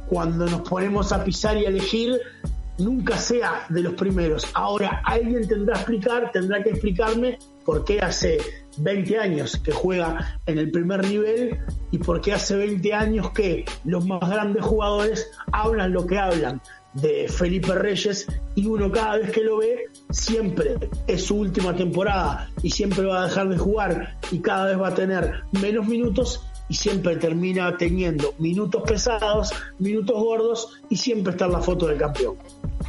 cuando 0.08 0.46
nos 0.46 0.62
ponemos 0.68 1.12
a 1.12 1.24
pisar 1.24 1.56
y 1.56 1.66
a 1.66 1.68
elegir, 1.68 2.20
nunca 2.78 3.16
sea 3.16 3.66
de 3.68 3.82
los 3.82 3.94
primeros. 3.94 4.46
Ahora, 4.54 5.02
alguien 5.04 5.46
tendrá 5.48 5.74
que 5.74 5.80
explicar, 5.80 6.32
tendrá 6.32 6.62
que 6.62 6.70
explicarme 6.70 7.38
por 7.64 7.84
qué 7.84 8.00
hace 8.00 8.38
20 8.78 9.18
años 9.18 9.56
que 9.56 9.72
juega 9.72 10.38
en 10.46 10.58
el 10.58 10.70
primer 10.70 11.04
nivel 11.06 11.58
y 11.90 11.98
por 11.98 12.20
qué 12.20 12.34
hace 12.34 12.56
20 12.56 12.94
años 12.94 13.30
que 13.30 13.64
los 13.84 14.06
más 14.06 14.20
grandes 14.20 14.64
jugadores 14.64 15.30
hablan 15.52 15.92
lo 15.92 16.06
que 16.06 16.18
hablan 16.18 16.60
de 16.92 17.28
Felipe 17.28 17.74
Reyes 17.74 18.26
y 18.54 18.66
uno 18.66 18.90
cada 18.90 19.18
vez 19.18 19.30
que 19.30 19.42
lo 19.42 19.58
ve 19.58 19.90
siempre 20.10 20.76
es 21.06 21.24
su 21.26 21.36
última 21.36 21.74
temporada 21.74 22.50
y 22.62 22.70
siempre 22.70 23.04
va 23.04 23.22
a 23.22 23.26
dejar 23.26 23.48
de 23.48 23.58
jugar 23.58 24.16
y 24.30 24.38
cada 24.38 24.66
vez 24.66 24.80
va 24.80 24.88
a 24.88 24.94
tener 24.94 25.42
menos 25.52 25.86
minutos 25.86 26.42
y 26.68 26.74
siempre 26.74 27.16
termina 27.16 27.76
teniendo 27.76 28.34
minutos 28.38 28.82
pesados, 28.82 29.52
minutos 29.78 30.16
gordos 30.16 30.82
y 30.88 30.96
siempre 30.96 31.32
está 31.32 31.46
en 31.46 31.52
la 31.52 31.60
foto 31.60 31.86
del 31.86 31.98
campeón. 31.98 32.36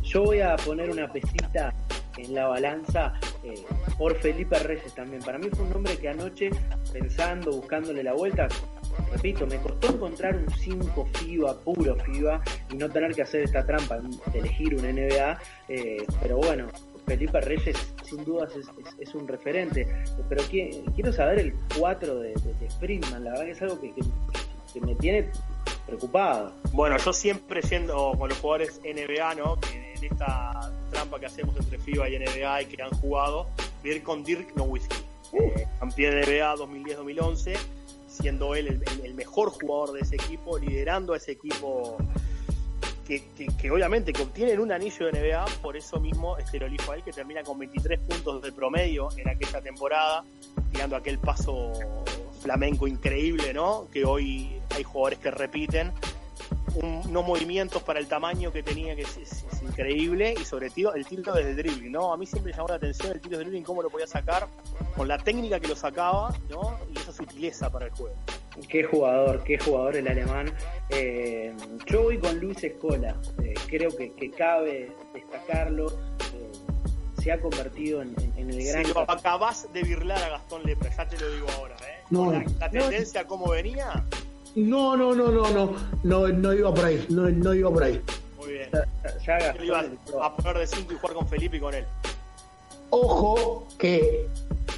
Yo 0.03 0.23
voy 0.23 0.39
a 0.41 0.55
poner 0.55 0.89
una 0.89 1.11
pesita 1.11 1.73
en 2.17 2.33
la 2.33 2.47
balanza 2.47 3.13
eh, 3.43 3.63
por 3.97 4.15
Felipe 4.15 4.57
Reyes 4.59 4.93
también. 4.93 5.21
Para 5.21 5.37
mí 5.37 5.49
fue 5.51 5.65
un 5.65 5.73
hombre 5.73 5.97
que 5.97 6.09
anoche, 6.09 6.49
pensando, 6.91 7.51
buscándole 7.51 8.03
la 8.03 8.13
vuelta, 8.13 8.47
repito, 9.11 9.45
me 9.45 9.57
costó 9.57 9.93
encontrar 9.93 10.35
un 10.35 10.49
5 10.49 11.09
FIBA, 11.13 11.59
puro 11.61 11.95
FIBA, 11.95 12.41
y 12.71 12.77
no 12.77 12.89
tener 12.89 13.13
que 13.13 13.21
hacer 13.21 13.43
esta 13.43 13.65
trampa 13.65 13.99
de 13.99 14.39
elegir 14.39 14.75
un 14.75 14.83
NBA, 14.83 15.39
eh, 15.69 16.05
pero 16.21 16.37
bueno, 16.37 16.67
Felipe 17.07 17.39
Reyes 17.41 17.77
sin 18.03 18.23
dudas 18.25 18.51
es, 18.99 19.15
un 19.15 19.27
referente, 19.27 19.87
pero 20.27 20.43
quiero 20.49 21.13
saber 21.13 21.39
el 21.39 21.53
4 21.79 22.19
de, 22.19 22.33
de, 22.33 22.99
la 23.11 23.31
verdad 23.31 23.45
que 23.45 23.51
es 23.51 23.61
algo 23.61 23.79
que, 23.79 23.93
me 24.81 24.93
tiene 24.95 25.31
preocupado. 25.87 26.53
Bueno, 26.73 26.97
yo 26.97 27.11
siempre 27.11 27.63
siendo 27.63 28.13
con 28.15 28.29
los 28.29 28.37
jugadores 28.37 28.79
NBA, 28.83 29.35
¿no? 29.35 29.59
Que 29.59 29.93
en 29.95 30.03
esta 30.11 30.71
trampa 30.91 31.19
que 31.19 31.25
hacemos 31.25 31.57
entre 31.57 31.79
FIBA 31.79 32.09
y 32.09 32.19
NBA 32.19 32.61
y 32.61 32.65
que 32.67 32.83
han 32.83 32.91
jugado, 32.91 33.47
ir 33.83 34.03
con 34.03 34.23
Dirk 34.23 34.55
Nowitzki, 34.55 34.97
uh. 35.31 35.79
campeón 35.79 36.13
de 36.13 36.41
NBA 36.41 36.55
2010-2011 36.57 37.57
siendo 38.07 38.55
él 38.55 38.81
el, 39.03 39.13
mejor 39.13 39.49
jugador 39.49 39.93
de 39.93 40.01
ese 40.01 40.15
equipo, 40.15 40.57
liderando 40.57 41.13
a 41.13 41.17
ese 41.17 41.33
equipo 41.33 41.97
que, 43.07 43.23
que, 43.57 43.71
obviamente 43.71 44.11
que 44.11 44.21
obtienen 44.21 44.59
un 44.59 44.71
anillo 44.71 45.09
de 45.09 45.13
NBA, 45.13 45.45
por 45.61 45.77
eso 45.77 45.99
mismo 45.99 46.37
este 46.37 46.59
lo 46.59 46.65
elijo 46.65 46.91
a 46.91 46.95
él, 46.95 47.03
que 47.03 47.13
termina 47.13 47.41
con 47.41 47.57
23 47.57 47.99
puntos 47.99 48.41
de 48.41 48.51
promedio 48.51 49.07
en 49.17 49.29
aquella 49.29 49.61
temporada, 49.61 50.25
tirando 50.71 50.97
aquel 50.97 51.17
paso 51.17 51.71
flamenco 52.41 52.87
increíble, 52.87 53.53
¿no? 53.53 53.87
Que 53.91 54.03
hoy 54.03 54.61
hay 54.75 54.83
jugadores 54.83 55.19
que 55.19 55.31
repiten, 55.31 55.93
unos 56.83 57.25
movimientos 57.25 57.81
para 57.83 57.99
el 57.99 58.07
tamaño 58.07 58.51
que 58.51 58.63
tenía 58.63 58.95
que 58.95 59.01
es, 59.01 59.45
increíble 59.61 60.35
y 60.39 60.45
sobre 60.45 60.69
todo 60.69 60.93
el 60.95 61.05
tiro 61.05 61.33
desde 61.33 61.55
dribbling, 61.55 61.91
¿no? 61.91 62.13
A 62.13 62.17
mí 62.17 62.25
siempre 62.25 62.53
llamó 62.53 62.67
la 62.69 62.75
atención 62.75 63.11
el 63.11 63.21
tiro 63.21 63.37
de 63.37 63.43
dribbling, 63.43 63.63
cómo 63.63 63.81
lo 63.81 63.89
podía 63.89 64.07
sacar, 64.07 64.47
con 64.95 65.07
la 65.07 65.17
técnica 65.17 65.59
que 65.59 65.67
lo 65.67 65.75
sacaba, 65.75 66.33
¿no? 66.49 66.77
Y 66.93 66.97
esa 66.97 67.11
sutileza 67.11 67.71
para 67.71 67.85
el 67.85 67.91
juego. 67.91 68.15
Qué 68.67 68.83
jugador, 68.83 69.43
qué 69.43 69.59
jugador 69.59 69.97
el 69.97 70.07
alemán. 70.07 70.51
Eh, 70.89 71.53
yo 71.85 72.03
voy 72.03 72.17
con 72.17 72.39
Luis 72.39 72.63
Escola, 72.63 73.15
eh, 73.43 73.53
creo 73.67 73.95
que, 73.95 74.31
cabe 74.31 74.91
destacarlo. 75.13 75.87
Eh, 75.87 76.51
se 77.21 77.31
ha 77.31 77.39
convertido 77.39 78.01
en, 78.01 78.15
el 78.37 78.65
gran. 78.65 78.85
Si 78.85 78.93
lo 78.93 79.09
acabás 79.09 79.71
de 79.73 79.83
virlar 79.83 80.21
a 80.23 80.29
Gastón 80.29 80.63
Lepre, 80.63 80.91
ya 80.95 81.07
te 81.07 81.17
lo 81.19 81.29
digo 81.31 81.47
ahora, 81.57 81.75
¿eh? 81.75 82.03
No, 82.09 82.31
la, 82.31 82.69
tendencia, 82.69 83.27
como 83.27 83.49
venía, 83.49 84.05
no, 84.57 84.97
no, 84.97 85.13
no, 85.13 85.31
no, 85.31 85.49
no, 85.51 85.75
no, 86.03 86.27
no 86.27 86.53
iba 86.53 86.73
por 86.73 86.85
ahí, 86.85 87.05
no, 87.09 87.29
no 87.29 87.53
iba 87.53 87.71
por 87.71 87.83
ahí. 87.83 88.01
Muy 88.37 88.53
bien. 88.53 88.69
Ya, 89.25 89.55
iba 89.63 89.85
a 90.23 90.35
poner 90.35 90.57
de 90.57 90.67
5 90.67 90.93
y 90.93 90.95
jugar 90.95 91.15
con 91.15 91.27
Felipe 91.27 91.57
y 91.57 91.59
con 91.59 91.73
él. 91.75 91.85
Ojo 92.89 93.67
que 93.77 94.27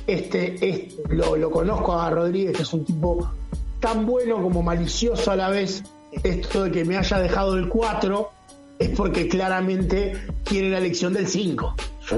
este, 0.05 0.89
lo, 1.07 1.37
lo 1.37 1.49
conozco 1.49 1.93
a 1.93 2.09
Rodríguez, 2.09 2.57
que 2.57 2.63
es 2.63 2.73
un 2.73 2.83
tipo 2.83 3.31
tan 3.79 4.05
bueno 4.05 4.41
como 4.41 4.61
malicioso 4.61 5.31
a 5.31 5.37
la 5.37 5.49
vez. 5.49 5.83
Esto 6.23 6.65
de 6.65 6.71
que 6.71 6.83
me 6.83 6.97
haya 6.97 7.19
dejado 7.19 7.55
el 7.55 7.69
4 7.69 8.31
es 8.79 8.89
porque 8.89 9.29
claramente 9.29 10.21
quiere 10.43 10.71
la 10.71 10.79
elección 10.79 11.13
del 11.13 11.27
5. 11.27 11.75
Yo 12.09 12.17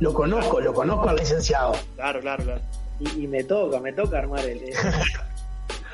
lo, 0.00 0.14
conozco, 0.14 0.60
lo 0.60 0.72
conozco 0.72 1.08
al 1.08 1.16
licenciado. 1.16 1.72
Claro, 1.96 2.20
claro, 2.20 2.44
claro. 2.44 2.60
Y, 3.00 3.24
y 3.24 3.26
me 3.26 3.42
toca, 3.42 3.80
me 3.80 3.92
toca 3.94 4.18
armar 4.18 4.44
el, 4.44 4.60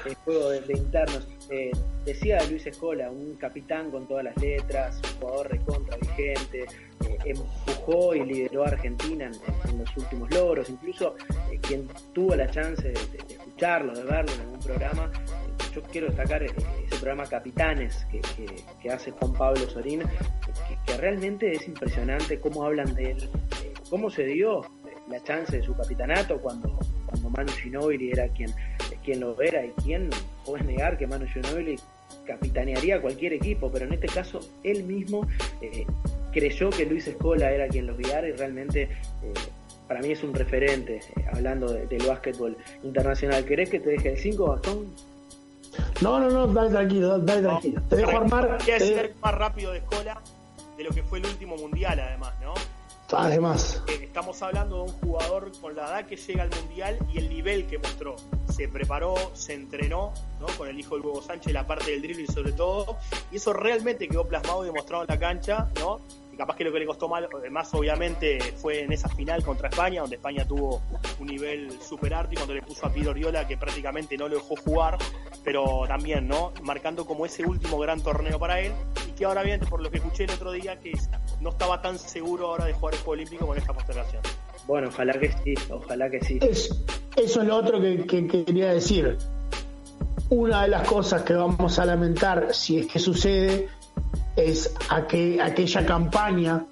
el 0.07 0.15
juego 0.17 0.51
de, 0.51 0.77
internos. 0.77 1.29
Eh, 1.51 1.71
decía 2.05 2.39
Luis 2.49 2.67
Escola, 2.67 3.11
un 3.11 3.35
capitán 3.37 3.91
con 3.91 4.07
todas 4.07 4.25
las 4.25 4.37
letras, 4.39 5.01
un 5.05 5.21
jugador 5.21 5.51
recontra 5.51 5.97
vigente, 5.97 6.67
eh, 7.07 7.19
empujó 7.25 8.15
y 8.15 8.25
lideró 8.25 8.65
a 8.65 8.69
Argentina 8.69 9.31
en, 9.69 9.79
los 9.79 9.97
últimos 9.97 10.31
logros. 10.31 10.69
Incluso 10.71 11.17
eh, 11.51 11.59
quien 11.61 11.89
tuvo 12.13 12.35
la 12.35 12.51
chance 12.51 12.89
de, 12.89 12.99
escucharlo, 13.29 13.95
de 13.95 14.05
verlo 14.05 14.33
en 14.33 14.41
algún 14.41 14.61
programa, 14.61 15.11
yo 15.75 15.83
quiero 15.83 16.07
destacar 16.09 16.43
ese 16.43 16.55
programa 16.91 17.27
Capitanes 17.27 18.07
que, 18.11 18.91
hace 18.91 19.11
Juan 19.11 19.33
Pablo 19.35 19.69
Sorín, 19.69 20.03
que, 20.87 20.97
realmente 20.97 21.53
es 21.53 21.67
impresionante 21.69 22.41
cómo 22.41 22.65
hablan 22.65 22.95
de 22.95 23.11
él, 23.13 23.31
cómo 23.91 24.11
se 24.11 24.25
dio 24.25 24.63
la 25.09 25.23
chance 25.23 25.57
de 25.57 25.63
su 25.63 25.75
capitanato 25.75 26.41
cuando, 26.41 26.79
cuando 27.07 27.31
Manu 27.31 27.53
Ginóbili 27.53 28.11
era 28.11 28.29
quien 28.29 28.53
quien 29.07 29.21
lo 29.21 29.41
era 29.41 29.65
y 29.65 29.71
quién 29.83 30.11
puede 30.45 30.65
negar 30.65 30.99
que 30.99 31.07
Manu 31.07 31.27
Ginóbili 31.29 31.77
capitanearía 32.27 33.01
cualquier 33.01 33.35
equipo, 33.35 33.71
pero 33.71 33.87
en 33.87 33.93
este 33.93 34.09
caso 34.09 34.41
él 34.65 34.83
mismo 34.83 35.27
eh, 35.63 35.87
creyó 36.33 36.71
que 36.71 36.85
Luis 36.85 37.07
Escola 37.07 37.53
era 37.53 37.69
quien 37.69 37.87
los 37.87 37.97
guiara 37.97 38.29
y 38.29 38.33
realmente 38.33 38.83
eh, 38.83 39.33
para 39.87 40.01
mí 40.01 40.11
es 40.11 40.25
un 40.25 40.35
referente 40.35 40.97
eh, 40.97 41.25
hablando 41.33 41.73
del 41.73 42.05
básquetbol 42.05 42.57
internacional. 42.83 43.45
¿Querés 43.45 43.71
que 43.71 43.79
te 43.79 43.91
deje 43.91 44.11
el 44.11 44.19
5, 44.19 44.45
Bastón? 44.45 44.91
No, 46.03 46.19
no, 46.19 46.29
no, 46.29 46.47
dale 46.49 46.71
tranquilo, 46.71 47.19
dale 47.21 47.43
tranquilo. 47.43 47.83
Te 47.89 47.97
dejo 47.97 48.11
armar. 48.11 48.59
Quiero 48.65 49.09
más 49.23 49.35
rápido 49.35 49.71
de 49.71 49.79
Escola 49.79 50.21
de 50.77 50.85
lo 50.85 50.91
que 50.91 51.03
fue 51.05 51.19
el 51.21 51.27
último 51.27 51.57
mundial, 51.57 52.01
además, 52.01 52.35
¿no? 52.43 52.55
Además. 53.13 53.83
Estamos 54.01 54.43
hablando 54.43 54.77
de 54.77 54.83
un 54.83 54.93
jugador 54.99 55.53
con 55.61 55.77
la 55.77 55.87
edad 55.87 56.07
que 56.07 56.17
llega 56.17 56.43
al 56.43 56.51
Mundial 56.51 56.99
y 57.13 57.19
el 57.19 57.29
nivel 57.29 57.67
que 57.67 57.79
mostró. 57.79 58.17
Se 58.53 58.69
preparó, 58.69 59.15
se 59.35 59.55
entrenó 59.55 60.13
¿no? 60.41 60.47
con 60.57 60.69
el 60.69 60.79
hijo 60.79 60.97
del 60.97 61.07
Hugo 61.07 61.23
Sánchez, 61.23 61.53
la 61.53 61.67
parte 61.67 61.91
del 61.91 62.03
dribbling 62.03 62.27
sobre 62.27 62.53
todo, 62.53 62.97
y 63.31 63.37
eso 63.37 63.53
realmente 63.53 64.09
quedó 64.09 64.27
plasmado 64.27 64.65
y 64.65 64.69
demostrado 64.69 65.03
en 65.03 65.09
la 65.09 65.19
cancha, 65.19 65.69
¿no? 65.79 66.01
capaz 66.37 66.57
que 66.57 66.65
lo 66.65 66.73
que 66.73 66.81
le 66.81 66.87
costó 66.87 67.09
más 67.09 67.75
obviamente 67.75 68.39
fue 68.57 68.83
en 68.83 68.93
esa 68.93 69.09
final 69.09 69.43
contra 69.43 69.69
España, 69.69 70.03
donde 70.03 70.17
España 70.17 70.47
tuvo 70.47 70.83
un 71.19 71.27
nivel 71.27 71.81
super 71.81 72.13
alto 72.15 72.33
y 72.33 72.37
cuando 72.37 72.55
le 72.55 72.63
puso 72.63 72.87
a 72.87 72.93
Pido 72.93 73.11
Oriola 73.11 73.47
que 73.49 73.57
prácticamente 73.57 74.17
no 74.17 74.29
lo 74.29 74.37
dejó 74.37 74.55
jugar, 74.57 74.99
pero 75.43 75.85
también, 75.89 76.29
¿no? 76.29 76.53
Marcando 76.63 77.07
como 77.07 77.25
ese 77.27 77.45
último 77.45 77.79
gran 77.79 78.03
torneo 78.03 78.39
para 78.39 78.61
él 78.61 78.73
y 79.17 79.19
que 79.19 79.25
ahora 79.25 79.43
bien, 79.43 79.61
por 79.61 79.83
lo 79.83 79.91
que 79.91 79.99
escuché 79.99 80.25
el 80.25 80.31
otro 80.31 80.53
día, 80.53 80.79
que 80.81 80.93
no 81.41 81.51
estaba 81.51 81.81
tan 81.81 81.99
seguro 81.99 82.49
ahora 82.49 82.67
de 82.67 82.73
jugar 82.73 82.95
el 82.95 83.01
Juego 83.01 83.13
Olímpico 83.13 83.47
con 83.47 83.59
esta 83.59 83.73
postergación. 83.73 84.23
Bueno, 84.67 84.89
ojalá 84.89 85.19
que 85.19 85.33
sí, 85.45 85.55
ojalá 85.71 86.11
que 86.11 86.21
sí. 86.23 86.39
eso 86.43 86.85
es 87.17 87.37
lo 87.37 87.57
otro 87.57 87.81
que, 87.81 88.07
quería 88.07 88.73
decir. 88.73 89.17
Una 90.29 90.63
de 90.63 90.69
las 90.69 90.89
cosas 90.89 91.23
que 91.23 91.35
vamos 91.35 91.79
a 91.79 91.87
lamentar, 91.87 92.53
si 92.53 92.81
es 92.81 92.87
que 92.87 92.99
sucede, 92.99 93.69
es 94.35 94.75
aquella 94.89 95.87
campaña 95.87 96.67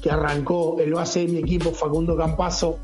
que 0.00 0.10
arrancó 0.10 0.78
el 0.80 0.94
base 0.94 1.20
de 1.20 1.28
mi 1.28 1.38
equipo, 1.38 1.72
Facundo 1.72 2.16
Campazo, 2.16 2.78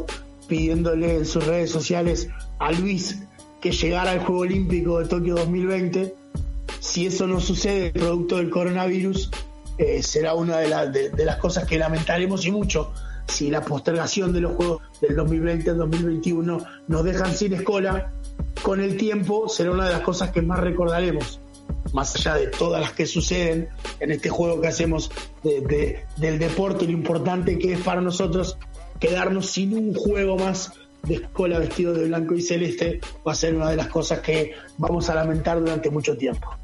pidiéndole 0.49 1.16
en 1.16 1.26
sus 1.26 1.46
redes 1.46 1.70
sociales 1.70 2.28
a 2.58 2.73
Luis 2.73 3.23
que 3.61 3.73
llegara 3.73 4.11
al 4.11 4.20
Juego 4.20 4.42
Olímpico 4.42 4.99
de 4.99 5.08
Tokio 5.08 5.37
2020. 5.37 6.25
Si 6.97 7.05
eso 7.05 7.26
no 7.26 7.41
sucede, 7.41 7.91
producto 7.91 8.38
del 8.38 8.49
coronavirus, 8.49 9.31
eh, 9.76 10.03
será 10.03 10.33
una 10.33 10.57
de, 10.57 11.11
las 11.26 11.37
cosas 11.37 11.67
que 11.67 11.76
lamentaremos 11.76 12.47
y 12.47 12.50
mucho, 12.50 12.91
si 13.29 13.50
la 13.50 13.61
postergación 13.61 14.33
de 14.33 14.41
los 14.41 14.57
Juegos 14.57 14.81
del 15.03 15.15
2020 15.15 15.69
al 15.69 15.76
2021 15.76 16.59
nos 16.88 17.05
dejan 17.05 17.35
sin 17.35 17.53
escuela, 17.53 18.15
con 18.62 18.81
el 18.81 18.97
tiempo 18.97 19.47
será 19.47 19.73
una 19.73 19.85
de 19.85 19.93
las 19.93 20.00
cosas 20.00 20.31
que 20.31 20.41
más 20.41 20.59
recordaremos, 20.61 21.38
más 21.93 22.17
allá 22.17 22.37
de 22.37 22.47
todas 22.47 22.81
las 22.81 22.93
que 22.93 23.05
suceden 23.05 23.69
en 24.00 24.12
este 24.12 24.31
juego 24.31 24.62
que 24.62 24.69
hacemos 24.69 25.11
del 25.43 26.38
deporte, 26.38 26.87
lo 26.87 26.93
importante 26.93 27.59
que 27.59 27.75
es 27.75 27.81
para 27.81 28.00
nosotros 28.00 28.57
quedarnos 28.99 29.50
sin 29.50 29.76
un 29.76 29.93
juego 29.93 30.38
más 30.38 30.73
de 31.03 31.17
escuela 31.17 31.59
vestido 31.59 31.93
de 31.93 32.07
blanco 32.07 32.33
y 32.33 32.41
celeste 32.41 33.00
va 33.26 33.33
a 33.33 33.35
ser 33.35 33.55
una 33.55 33.69
de 33.69 33.76
las 33.76 33.88
cosas 33.88 34.21
que 34.21 34.53
vamos 34.79 35.11
a 35.11 35.15
lamentar 35.15 35.61
durante 35.61 35.91
mucho 35.91 36.17
tiempo. 36.17 36.57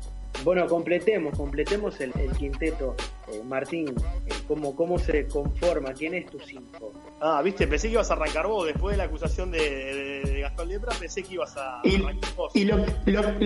Bueno, 0.45 0.67
completemos, 0.67 1.37
completemos 1.37 2.01
el, 2.01 2.13
quinteto. 2.37 2.97
Eh, 3.29 3.43
Martín, 3.45 3.89
eh, 3.89 4.33
¿cómo, 4.49 4.75
¿cómo 4.75 4.99
se 4.99 5.29
conforma? 5.29 5.93
¿Quién 5.93 6.15
es 6.15 6.27
tu 6.27 6.41
cinco? 6.41 6.93
Ah, 7.21 7.41
viste, 7.43 7.69
pensé 7.69 7.87
que 7.87 7.95
ibas 7.95 8.11
a 8.11 8.15
arrancar 8.15 8.49
vos 8.49 8.67
después 8.67 8.95
de 8.95 8.99
la 8.99 9.05
acusación 9.05 9.53
de, 9.53 10.41
Gastón 10.43 10.69
Lepra, 10.69 10.93
pensé 10.99 11.23
que 11.23 11.35
ibas 11.35 11.57
a 11.57 11.81
y, 11.85 11.99
vos. 12.37 12.51
Y 12.55 12.65
lo, 12.65 12.85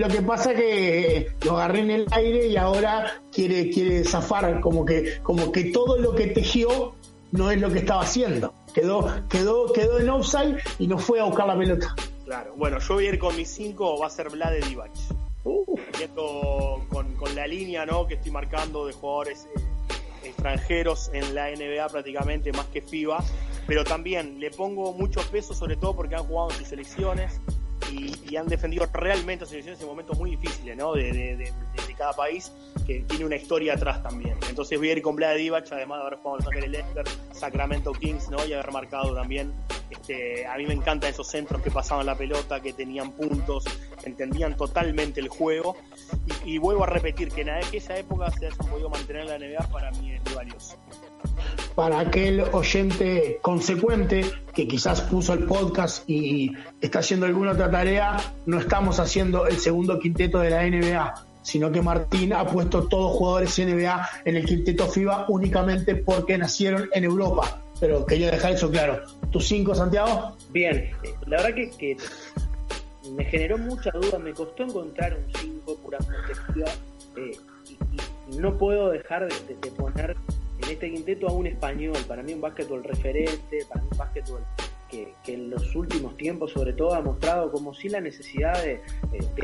que 0.09 0.21
pasa 0.23 0.53
es 0.53 0.57
que 0.57 1.31
lo 1.45 1.57
agarré 1.57 1.81
en 1.81 1.91
el 1.91 2.07
aire 2.11 2.47
y 2.47 2.57
ahora 2.57 3.21
quiere, 3.31 3.69
quiere 3.69 4.03
zafar, 4.03 4.59
como 4.59 4.83
que, 4.83 5.19
como 5.21 5.51
que 5.51 5.65
todo 5.65 5.97
lo 5.97 6.15
que 6.15 6.27
tejió 6.27 6.95
no 7.31 7.51
es 7.51 7.61
lo 7.61 7.69
que 7.69 7.79
estaba 7.79 8.01
haciendo. 8.01 8.53
Quedó, 8.73 9.07
quedó, 9.29 9.71
quedó 9.71 9.99
en 9.99 10.09
offside 10.09 10.57
y 10.79 10.87
no 10.87 10.97
fue 10.97 11.19
a 11.19 11.25
buscar 11.25 11.45
la 11.45 11.57
pelota. 11.57 11.95
Claro, 12.25 12.53
bueno, 12.57 12.79
yo 12.79 12.95
voy 12.95 13.05
a 13.05 13.09
ir 13.09 13.19
con 13.19 13.35
mis 13.35 13.49
cinco, 13.49 13.99
va 13.99 14.07
a 14.07 14.09
ser 14.09 14.29
Vlade 14.29 14.61
Divac 14.61 14.91
con, 16.89 17.15
con, 17.15 17.35
la 17.35 17.47
línea 17.47 17.85
¿no? 17.85 18.07
que 18.07 18.15
estoy 18.15 18.31
marcando 18.31 18.85
de 18.85 18.93
jugadores 18.93 19.47
eh, 19.55 20.27
extranjeros 20.27 21.09
en 21.13 21.35
la 21.35 21.49
NBA 21.49 21.87
prácticamente 21.89 22.51
más 22.51 22.65
que 22.67 22.81
FIBA, 22.81 23.23
pero 23.65 23.83
también 23.83 24.39
le 24.39 24.51
pongo 24.51 24.93
mucho 24.93 25.21
peso 25.31 25.53
sobre 25.53 25.75
todo 25.75 25.95
porque 25.95 26.15
han 26.15 26.23
jugado 26.23 26.51
en 26.51 26.57
sus 26.57 26.67
selecciones 26.67 27.39
y, 27.91 28.35
han 28.35 28.47
defendido 28.47 28.85
realmente 28.93 29.45
a 29.45 29.47
selecciones 29.47 29.81
en 29.81 29.87
momentos 29.87 30.17
muy 30.17 30.31
difíciles 30.31 30.77
¿no? 30.77 30.93
de, 30.93 31.51
cada 31.97 32.13
país 32.13 32.51
que 32.85 32.99
tiene 33.07 33.25
una 33.25 33.37
historia 33.37 33.73
atrás 33.73 34.03
también. 34.03 34.37
Entonces 34.47 34.77
voy 34.77 34.89
a 34.89 34.91
ir 34.91 35.01
con 35.01 35.15
Vlad 35.15 35.35
Divac, 35.35 35.65
además 35.71 35.99
de 35.99 36.05
haber 36.05 36.19
jugado 36.19 36.51
en 36.51 36.61
Los 36.61 36.69
Leicester, 36.69 37.05
Sacramento 37.31 37.91
Kings 37.93 38.29
¿no? 38.29 38.45
y 38.45 38.53
haber 38.53 38.71
marcado 38.71 39.15
también 39.15 39.51
este, 39.89 40.45
a 40.45 40.57
mí 40.57 40.65
me 40.65 40.73
encantan 40.73 41.11
esos 41.11 41.27
centros 41.27 41.61
que 41.61 41.71
pasaban 41.71 42.05
la 42.05 42.15
pelota, 42.15 42.59
que 42.59 42.73
tenían 42.73 43.11
puntos, 43.11 43.63
entendían 44.03 44.55
totalmente 44.57 45.19
el 45.19 45.29
juego. 45.29 45.77
Y, 46.45 46.57
vuelvo 46.57 46.83
a 46.83 46.87
repetir 46.87 47.29
que 47.29 47.41
en 47.41 47.49
aquella 47.51 47.97
época 47.97 48.31
se 48.31 48.47
hayan 48.47 48.57
podido 48.57 48.89
mantener 48.89 49.25
la 49.25 49.37
NBA 49.37 49.67
para 49.71 49.91
mí 49.91 50.11
es 50.11 50.21
muy 50.25 50.33
valioso. 50.33 50.75
Para 51.75 51.99
aquel 51.99 52.41
oyente 52.41 53.39
consecuente 53.41 54.25
que 54.53 54.67
quizás 54.67 55.01
puso 55.01 55.33
el 55.33 55.45
podcast 55.45 56.09
y 56.09 56.51
está 56.81 56.99
haciendo 56.99 57.25
alguna 57.25 57.51
otra 57.51 57.69
tarea, 57.69 58.17
no 58.45 58.59
estamos 58.59 58.99
haciendo 58.99 59.45
el 59.45 59.57
segundo 59.57 59.99
quinteto 59.99 60.39
de 60.39 60.49
la 60.49 60.63
NBA, 60.63 61.25
sino 61.43 61.71
que 61.71 61.81
Martín 61.81 62.33
ha 62.33 62.45
puesto 62.45 62.87
todos 62.87 63.15
jugadores 63.17 63.57
NBA 63.57 64.09
en 64.25 64.35
el 64.35 64.45
quinteto 64.45 64.87
FIBA 64.87 65.25
únicamente 65.29 65.95
porque 65.95 66.37
nacieron 66.37 66.89
en 66.93 67.03
Europa 67.03 67.61
pero 67.79 68.05
quería 68.05 68.31
dejar 68.31 68.53
eso 68.53 68.69
claro. 68.69 69.01
¿Tus 69.31 69.47
cinco, 69.47 69.75
Santiago? 69.75 70.35
Bien, 70.51 70.91
la 71.25 71.41
verdad 71.41 71.55
que, 71.55 71.97
me 73.15 73.23
generó 73.25 73.57
mucha 73.57 73.91
duda, 73.91 74.19
me 74.19 74.33
costó 74.33 74.63
encontrar 74.63 75.17
un 75.17 75.33
5 75.33 75.77
puramente 75.77 76.33
eh, 77.15 77.31
y, 77.69 78.37
no 78.37 78.57
puedo 78.57 78.89
dejar 78.89 79.27
de, 79.27 79.71
poner 79.71 80.15
en 80.61 80.69
este 80.69 80.91
quinteto 80.91 81.27
a 81.27 81.31
un 81.31 81.47
español, 81.47 81.95
para 82.07 82.21
mí 82.23 82.33
un 82.33 82.41
básquetbol 82.41 82.83
referente, 82.83 83.65
para 83.69 83.81
mí 83.81 83.87
un 83.91 83.97
básquetbol 83.97 84.41
que, 84.89 85.13
en 85.27 85.49
los 85.49 85.75
últimos 85.75 86.17
tiempos 86.17 86.51
sobre 86.51 86.73
todo 86.73 86.93
ha 86.93 87.01
mostrado 87.01 87.51
como 87.51 87.73
si 87.73 87.89
la 87.89 88.01
necesidad 88.01 88.61
de, 88.63 88.81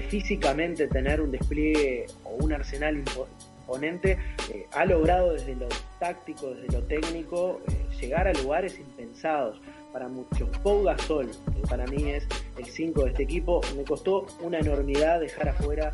físicamente 0.10 0.88
tener 0.88 1.22
un 1.22 1.32
despliegue 1.32 2.06
o 2.24 2.36
un 2.44 2.54
arsenal 2.54 2.98
imponente 2.98 4.18
eh, 4.54 4.68
ha 4.74 4.86
logrado 4.86 5.34
desde 5.34 5.56
lo 5.56 5.68
táctico, 6.00 6.54
desde 6.54 6.74
lo 6.74 6.84
técnico, 6.84 7.62
eh, 7.68 7.83
llegar 8.04 8.28
a 8.28 8.34
lugares 8.34 8.78
impensados 8.80 9.62
para 9.94 10.10
muchos. 10.10 10.50
Pau 10.60 10.84
Gasol, 10.84 11.32
que 11.54 11.62
para 11.70 11.86
mí 11.88 12.12
es 12.12 12.28
el 12.58 12.66
5 12.66 13.04
de 13.04 13.10
este 13.12 13.24
equipo, 13.24 13.62
me 13.78 13.84
costó 13.84 14.26
una 14.42 14.60
enormidad 14.60 15.22
dejar 15.22 15.50
afuera 15.50 15.94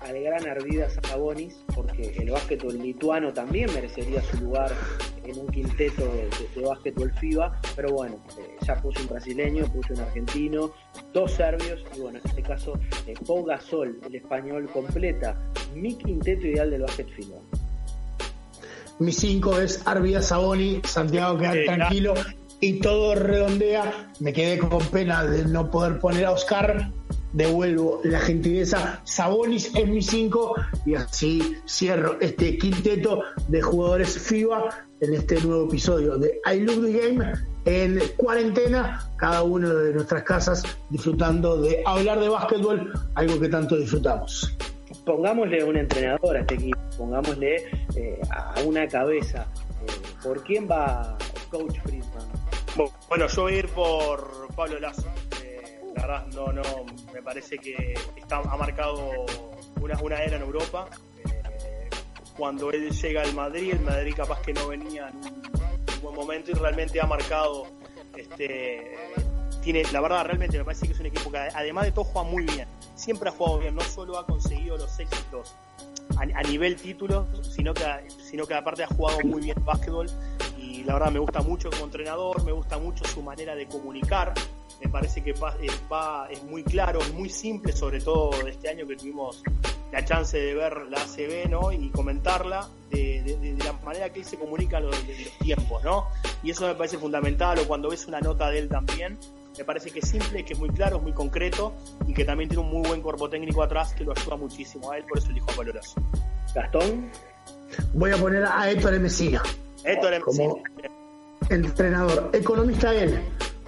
al 0.00 0.20
gran 0.22 0.46
Arvidas 0.46 0.98
Sabonis, 1.02 1.64
porque 1.74 2.14
el 2.18 2.30
básquetbol 2.30 2.78
lituano 2.78 3.32
también 3.32 3.72
merecería 3.74 4.22
su 4.22 4.38
lugar 4.38 4.72
en 5.24 5.38
un 5.38 5.46
quinteto 5.48 6.04
de, 6.06 6.28
de, 6.54 6.66
básquetbol 6.66 7.12
FIBA, 7.12 7.60
pero 7.76 7.92
bueno, 7.92 8.16
eh, 8.38 8.56
ya 8.66 8.76
puse 8.76 9.02
un 9.02 9.08
brasileño, 9.08 9.66
puse 9.66 9.92
un 9.92 10.00
argentino, 10.00 10.72
dos 11.12 11.32
serbios, 11.32 11.84
y 11.96 12.00
bueno, 12.00 12.18
en 12.18 12.30
este 12.30 12.42
caso, 12.42 12.78
eh, 13.06 13.14
Pau 13.26 13.44
Gasol, 13.44 14.00
el 14.06 14.14
español, 14.14 14.68
completa 14.72 15.38
mi 15.74 15.94
quinteto 15.96 16.46
ideal 16.46 16.70
del 16.70 16.82
básquet 16.82 17.08
FIBA. 17.08 17.57
Mi 18.98 19.12
5 19.12 19.60
es 19.60 19.82
Arvidas 19.84 20.28
Saboni, 20.28 20.80
Santiago 20.84 21.38
queda 21.38 21.52
tranquilo 21.64 22.14
y 22.60 22.80
todo 22.80 23.14
redondea. 23.14 24.12
Me 24.18 24.32
quedé 24.32 24.58
con 24.58 24.84
pena 24.86 25.24
de 25.24 25.44
no 25.44 25.70
poder 25.70 26.00
poner 26.00 26.24
a 26.26 26.32
Oscar. 26.32 26.90
Devuelvo 27.32 28.00
la 28.04 28.18
gentileza. 28.20 29.00
Sabonis 29.04 29.70
es 29.74 29.86
mi 29.86 30.02
5 30.02 30.54
y 30.86 30.94
así 30.94 31.56
cierro 31.66 32.18
este 32.20 32.58
quinteto 32.58 33.22
de 33.48 33.62
jugadores 33.62 34.18
FIBA 34.18 34.86
en 35.00 35.14
este 35.14 35.40
nuevo 35.42 35.66
episodio 35.68 36.16
de 36.16 36.40
I 36.50 36.60
Love 36.60 36.86
the 36.86 36.92
Game 36.92 37.32
en 37.66 38.00
cuarentena, 38.16 39.06
cada 39.16 39.42
uno 39.42 39.68
de 39.74 39.92
nuestras 39.92 40.22
casas 40.22 40.64
disfrutando 40.88 41.60
de 41.60 41.82
hablar 41.84 42.18
de 42.18 42.30
básquetbol, 42.30 42.92
algo 43.14 43.38
que 43.38 43.48
tanto 43.48 43.76
disfrutamos. 43.76 44.56
Pongámosle 45.08 45.64
un 45.64 45.78
entrenador 45.78 46.36
a 46.36 46.40
este 46.40 46.56
equipo, 46.56 46.78
pongámosle 46.98 47.56
eh, 47.96 48.20
a 48.30 48.60
una 48.66 48.86
cabeza. 48.86 49.46
Eh, 49.80 49.86
¿Por 50.22 50.44
quién 50.44 50.68
va 50.70 51.16
Coach 51.50 51.78
Friedman? 51.82 52.28
Bueno, 53.08 53.26
yo 53.26 53.42
voy 53.42 53.54
a 53.54 53.56
ir 53.56 53.68
por 53.68 54.54
Pablo 54.54 54.78
Lazo. 54.78 55.08
Eh, 55.42 55.80
la 55.96 56.02
verdad, 56.02 56.26
no, 56.34 56.52
no, 56.52 56.62
me 57.14 57.22
parece 57.22 57.56
que 57.56 57.94
está, 58.16 58.36
ha 58.36 58.56
marcado 58.58 59.24
una, 59.80 59.98
una 60.02 60.22
era 60.22 60.36
en 60.36 60.42
Europa. 60.42 60.90
Cuando 62.36 62.70
él 62.70 62.90
llega 62.90 63.22
al 63.22 63.32
Madrid, 63.32 63.72
el 63.72 63.80
Madrid 63.80 64.12
capaz 64.14 64.42
que 64.42 64.52
no 64.52 64.68
venía 64.68 65.08
en 65.08 65.16
un, 65.16 65.42
buen 66.02 66.14
momento 66.16 66.50
y 66.50 66.54
realmente 66.54 67.00
ha 67.00 67.06
marcado 67.06 67.66
este 68.14 68.94
tiene 69.62 69.82
la 69.92 70.00
verdad 70.00 70.24
realmente 70.24 70.58
me 70.58 70.64
parece 70.64 70.86
que 70.86 70.92
es 70.92 71.00
un 71.00 71.06
equipo 71.06 71.30
que 71.30 71.38
además 71.38 71.84
de 71.84 71.92
todo 71.92 72.04
juega 72.04 72.28
muy 72.28 72.44
bien 72.44 72.68
siempre 72.94 73.28
ha 73.28 73.32
jugado 73.32 73.58
bien 73.58 73.74
no 73.74 73.82
solo 73.82 74.18
ha 74.18 74.26
conseguido 74.26 74.76
los 74.76 74.98
éxitos 74.98 75.54
a, 76.16 76.42
nivel 76.42 76.76
títulos 76.76 77.26
sino 77.54 77.74
que 77.74 77.84
sino 78.22 78.46
que 78.46 78.54
aparte 78.54 78.84
ha 78.84 78.88
jugado 78.88 79.18
muy 79.24 79.42
bien 79.42 79.56
básquetbol 79.64 80.08
y 80.58 80.84
la 80.84 80.94
verdad 80.94 81.10
me 81.10 81.18
gusta 81.18 81.40
mucho 81.40 81.70
como 81.70 81.84
entrenador, 81.84 82.44
me 82.44 82.52
gusta 82.52 82.78
mucho 82.78 83.04
su 83.04 83.22
manera 83.22 83.54
de 83.54 83.66
comunicar, 83.66 84.34
me 84.82 84.88
parece 84.88 85.22
que 85.22 85.32
va, 85.32 86.28
es 86.30 86.42
muy 86.44 86.62
claro, 86.62 87.00
muy 87.14 87.28
simple, 87.28 87.72
sobre 87.72 88.00
todo 88.00 88.30
este 88.46 88.68
año 88.68 88.86
que 88.86 88.96
tuvimos 88.96 89.42
la 89.92 90.04
chance 90.04 90.38
de 90.38 90.54
ver 90.54 90.86
la 90.88 90.98
ACB 91.02 91.48
¿no? 91.48 91.72
y 91.72 91.90
comentarla, 91.90 92.68
de, 92.90 93.56
la 93.64 93.72
manera 93.84 94.12
que 94.12 94.20
él 94.20 94.24
se 94.24 94.38
comunica 94.38 94.80
los, 94.80 95.06
de 95.06 95.24
los 95.24 95.38
tiempos, 95.38 95.82
¿no? 95.82 96.06
Y 96.42 96.50
eso 96.50 96.66
me 96.66 96.74
parece 96.74 96.98
fundamental, 96.98 97.58
o 97.58 97.66
cuando 97.66 97.90
ves 97.90 98.06
una 98.06 98.20
nota 98.20 98.50
de 98.50 98.58
él 98.60 98.68
también, 98.68 99.18
me 99.58 99.64
parece 99.64 99.90
que 99.90 99.98
es 99.98 100.08
simple, 100.08 100.44
que 100.44 100.52
es 100.52 100.58
muy 100.58 100.70
claro, 100.70 100.98
es 100.98 101.02
muy 101.02 101.12
concreto 101.12 101.74
y 102.06 102.14
que 102.14 102.24
también 102.24 102.48
tiene 102.48 102.62
un 102.62 102.70
muy 102.70 102.88
buen 102.88 103.02
cuerpo 103.02 103.28
técnico 103.28 103.62
atrás 103.62 103.92
que 103.92 104.04
lo 104.04 104.12
ayuda 104.12 104.36
muchísimo 104.36 104.92
a 104.92 104.98
él, 104.98 105.04
por 105.08 105.18
eso 105.18 105.30
elijo 105.30 105.50
a 105.50 105.56
Valoroso. 105.56 106.00
Gastón. 106.54 107.10
Voy 107.92 108.12
a 108.12 108.16
poner 108.16 108.44
a 108.44 108.70
Héctor 108.70 108.98
Mesina. 109.00 109.42
como 110.24 110.62
entrenador, 111.50 112.30
economista 112.32 112.94
él, 112.94 113.20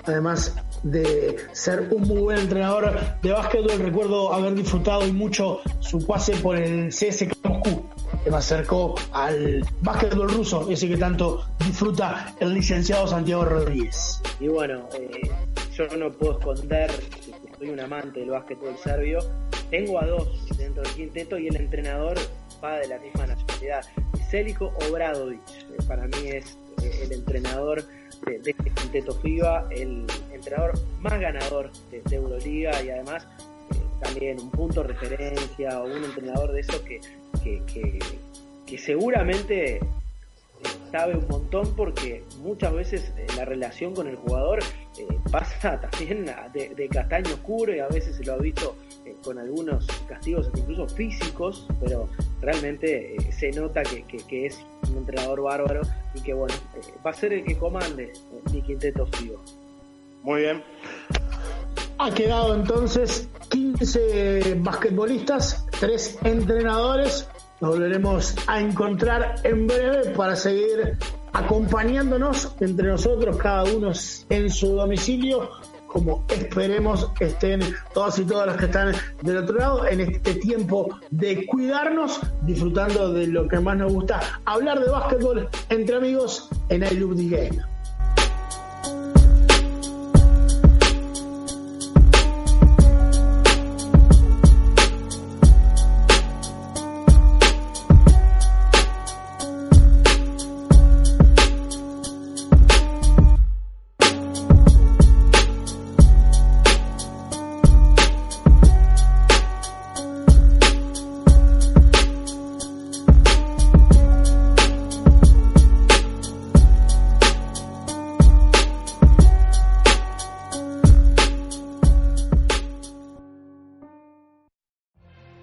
además 0.05 0.55
de 0.83 1.37
ser 1.53 1.89
un 1.91 2.03
muy 2.03 2.21
buen 2.21 2.39
entrenador 2.39 2.99
de 3.21 3.33
básquetbol. 3.33 3.79
Recuerdo 3.79 4.33
haber 4.33 4.55
disfrutado 4.55 5.07
y 5.07 5.13
mucho 5.13 5.61
su 5.81 6.07
pase 6.07 6.37
por 6.37 6.57
el 6.57 6.89
CSK 6.89 7.37
Moscú, 7.45 7.89
que 8.25 8.31
me 8.31 8.37
acercó 8.37 8.95
al 9.13 9.67
básquetbol 9.81 10.31
ruso, 10.31 10.71
ese 10.71 10.89
que 10.89 10.97
tanto 10.97 11.45
disfruta 11.59 12.35
el 12.41 12.55
licenciado 12.55 13.07
Santiago 13.07 13.45
Rodríguez. 13.45 14.23
Y 14.39 14.49
bueno, 14.49 14.89
eh, 14.95 15.31
yo 15.73 15.87
no 15.97 16.13
puedo 16.13 16.39
esconder 16.39 16.91
que 16.91 17.57
soy 17.59 17.71
un 17.71 17.81
amante 17.81 18.21
del 18.21 18.31
básquetbol 18.31 18.77
serbio. 18.77 19.19
Tengo 19.71 20.01
a 20.01 20.07
dos 20.07 20.49
dentro 20.57 20.83
del 20.83 20.93
quinteto 20.93 21.39
y 21.39 21.49
el 21.49 21.57
entrenador 21.57 22.19
va 22.63 22.79
de 22.79 22.89
la 22.89 22.99
misma 22.99 23.27
nacionalidad. 23.27 23.85
Celijo 24.31 24.73
Obradovic, 24.89 25.41
eh, 25.49 25.83
para 25.87 26.07
mí 26.07 26.29
es 26.29 26.59
eh, 26.83 27.01
el 27.05 27.13
entrenador 27.13 27.85
de, 28.27 28.37
este 28.37 28.71
quinteto 28.71 29.15
FIBA, 29.15 29.69
el 29.71 30.07
entrenador 30.33 30.73
más 31.01 31.21
ganador 31.21 31.71
de, 31.91 32.03
Euroliga 32.15 32.83
y 32.83 32.91
además 32.91 33.27
también 34.01 34.41
un 34.41 34.51
punto 34.51 34.83
de 34.83 34.89
referencia 34.89 35.81
o 35.81 35.85
un 35.85 36.05
entrenador 36.05 36.53
de 36.53 36.61
esos 36.61 36.81
que, 36.81 37.01
que, 37.43 38.79
seguramente 38.79 39.81
sabe 40.91 41.17
un 41.17 41.27
montón 41.29 41.75
porque 41.77 42.25
muchas 42.39 42.73
veces 42.73 43.13
eh, 43.17 43.27
la 43.37 43.45
relación 43.45 43.95
con 43.95 44.09
el 44.09 44.17
jugador 44.17 44.61
eh, 44.99 45.07
pasa 45.31 45.81
también 45.81 46.27
de, 46.53 46.89
castaño 46.89 47.35
oscuro 47.35 47.75
y 47.75 47.79
a 47.79 47.89
veces 47.89 48.17
se 48.17 48.25
lo 48.25 48.35
ha 48.35 48.39
visto 48.39 48.77
eh, 49.05 49.15
con 49.23 49.39
algunos 49.39 49.87
castigos 50.09 50.51
incluso 50.57 50.89
físicos, 50.89 51.67
pero 51.81 52.09
realmente 52.41 53.17
se 53.31 53.51
nota 53.53 53.83
que, 53.83 54.47
es 54.47 54.65
un 54.91 54.99
entrenador 54.99 55.43
bárbaro 55.43 55.83
y 56.15 56.21
que 56.21 56.35
bueno, 56.35 56.55
va 57.05 57.11
a 57.11 57.15
ser 57.15 57.33
el 57.33 57.45
que 57.45 57.57
comande 57.57 58.13
mi 58.53 58.63
quinteto 58.63 59.07
FIBO. 59.07 59.41
Muy 60.23 60.43
bien. 60.43 60.63
Ha 61.99 62.11
quedado 62.15 62.55
entonces 62.55 63.29
15 63.51 64.55
basquetbolistas, 64.61 65.67
3 65.81 66.19
entrenadores. 66.25 67.29
Nos 67.61 67.71
volveremos 67.73 68.35
a 68.47 68.59
encontrar 68.61 69.35
en 69.45 69.67
breve 69.67 70.11
para 70.11 70.35
seguir 70.35 70.97
acompañándonos 71.33 72.55
entre 72.61 72.89
nosotros, 72.89 73.37
cada 73.37 73.65
uno 73.65 73.93
en 74.31 74.51
su 74.51 74.75
domicilio, 74.75 75.51
como 75.87 76.25
esperemos 76.29 77.11
estén 77.21 77.61
todos 77.93 78.19
y 78.19 78.25
todas 78.25 78.47
las 78.47 78.57
que 78.57 78.65
están 78.65 78.95
del 79.23 79.39
otro 79.39 79.59
lado 79.59 79.87
en 79.87 80.01
este 80.01 80.35
tiempo 80.37 80.89
de 81.11 81.47
cuidarnos, 81.47 82.21
disfrutando 82.43 83.13
de 83.13 83.27
lo 83.27 83.47
que 83.47 83.61
más 83.61 83.77
nos 83.77 83.93
gusta, 83.93 84.21
hablar 84.47 84.81
de 84.81 84.91
básquetbol 84.91 85.49
entre 85.69 85.97
amigos 85.97 86.49
en 86.71 86.83
I 86.83 86.95
Love 86.95 87.17
the 87.17 87.29
Game. 87.29 87.70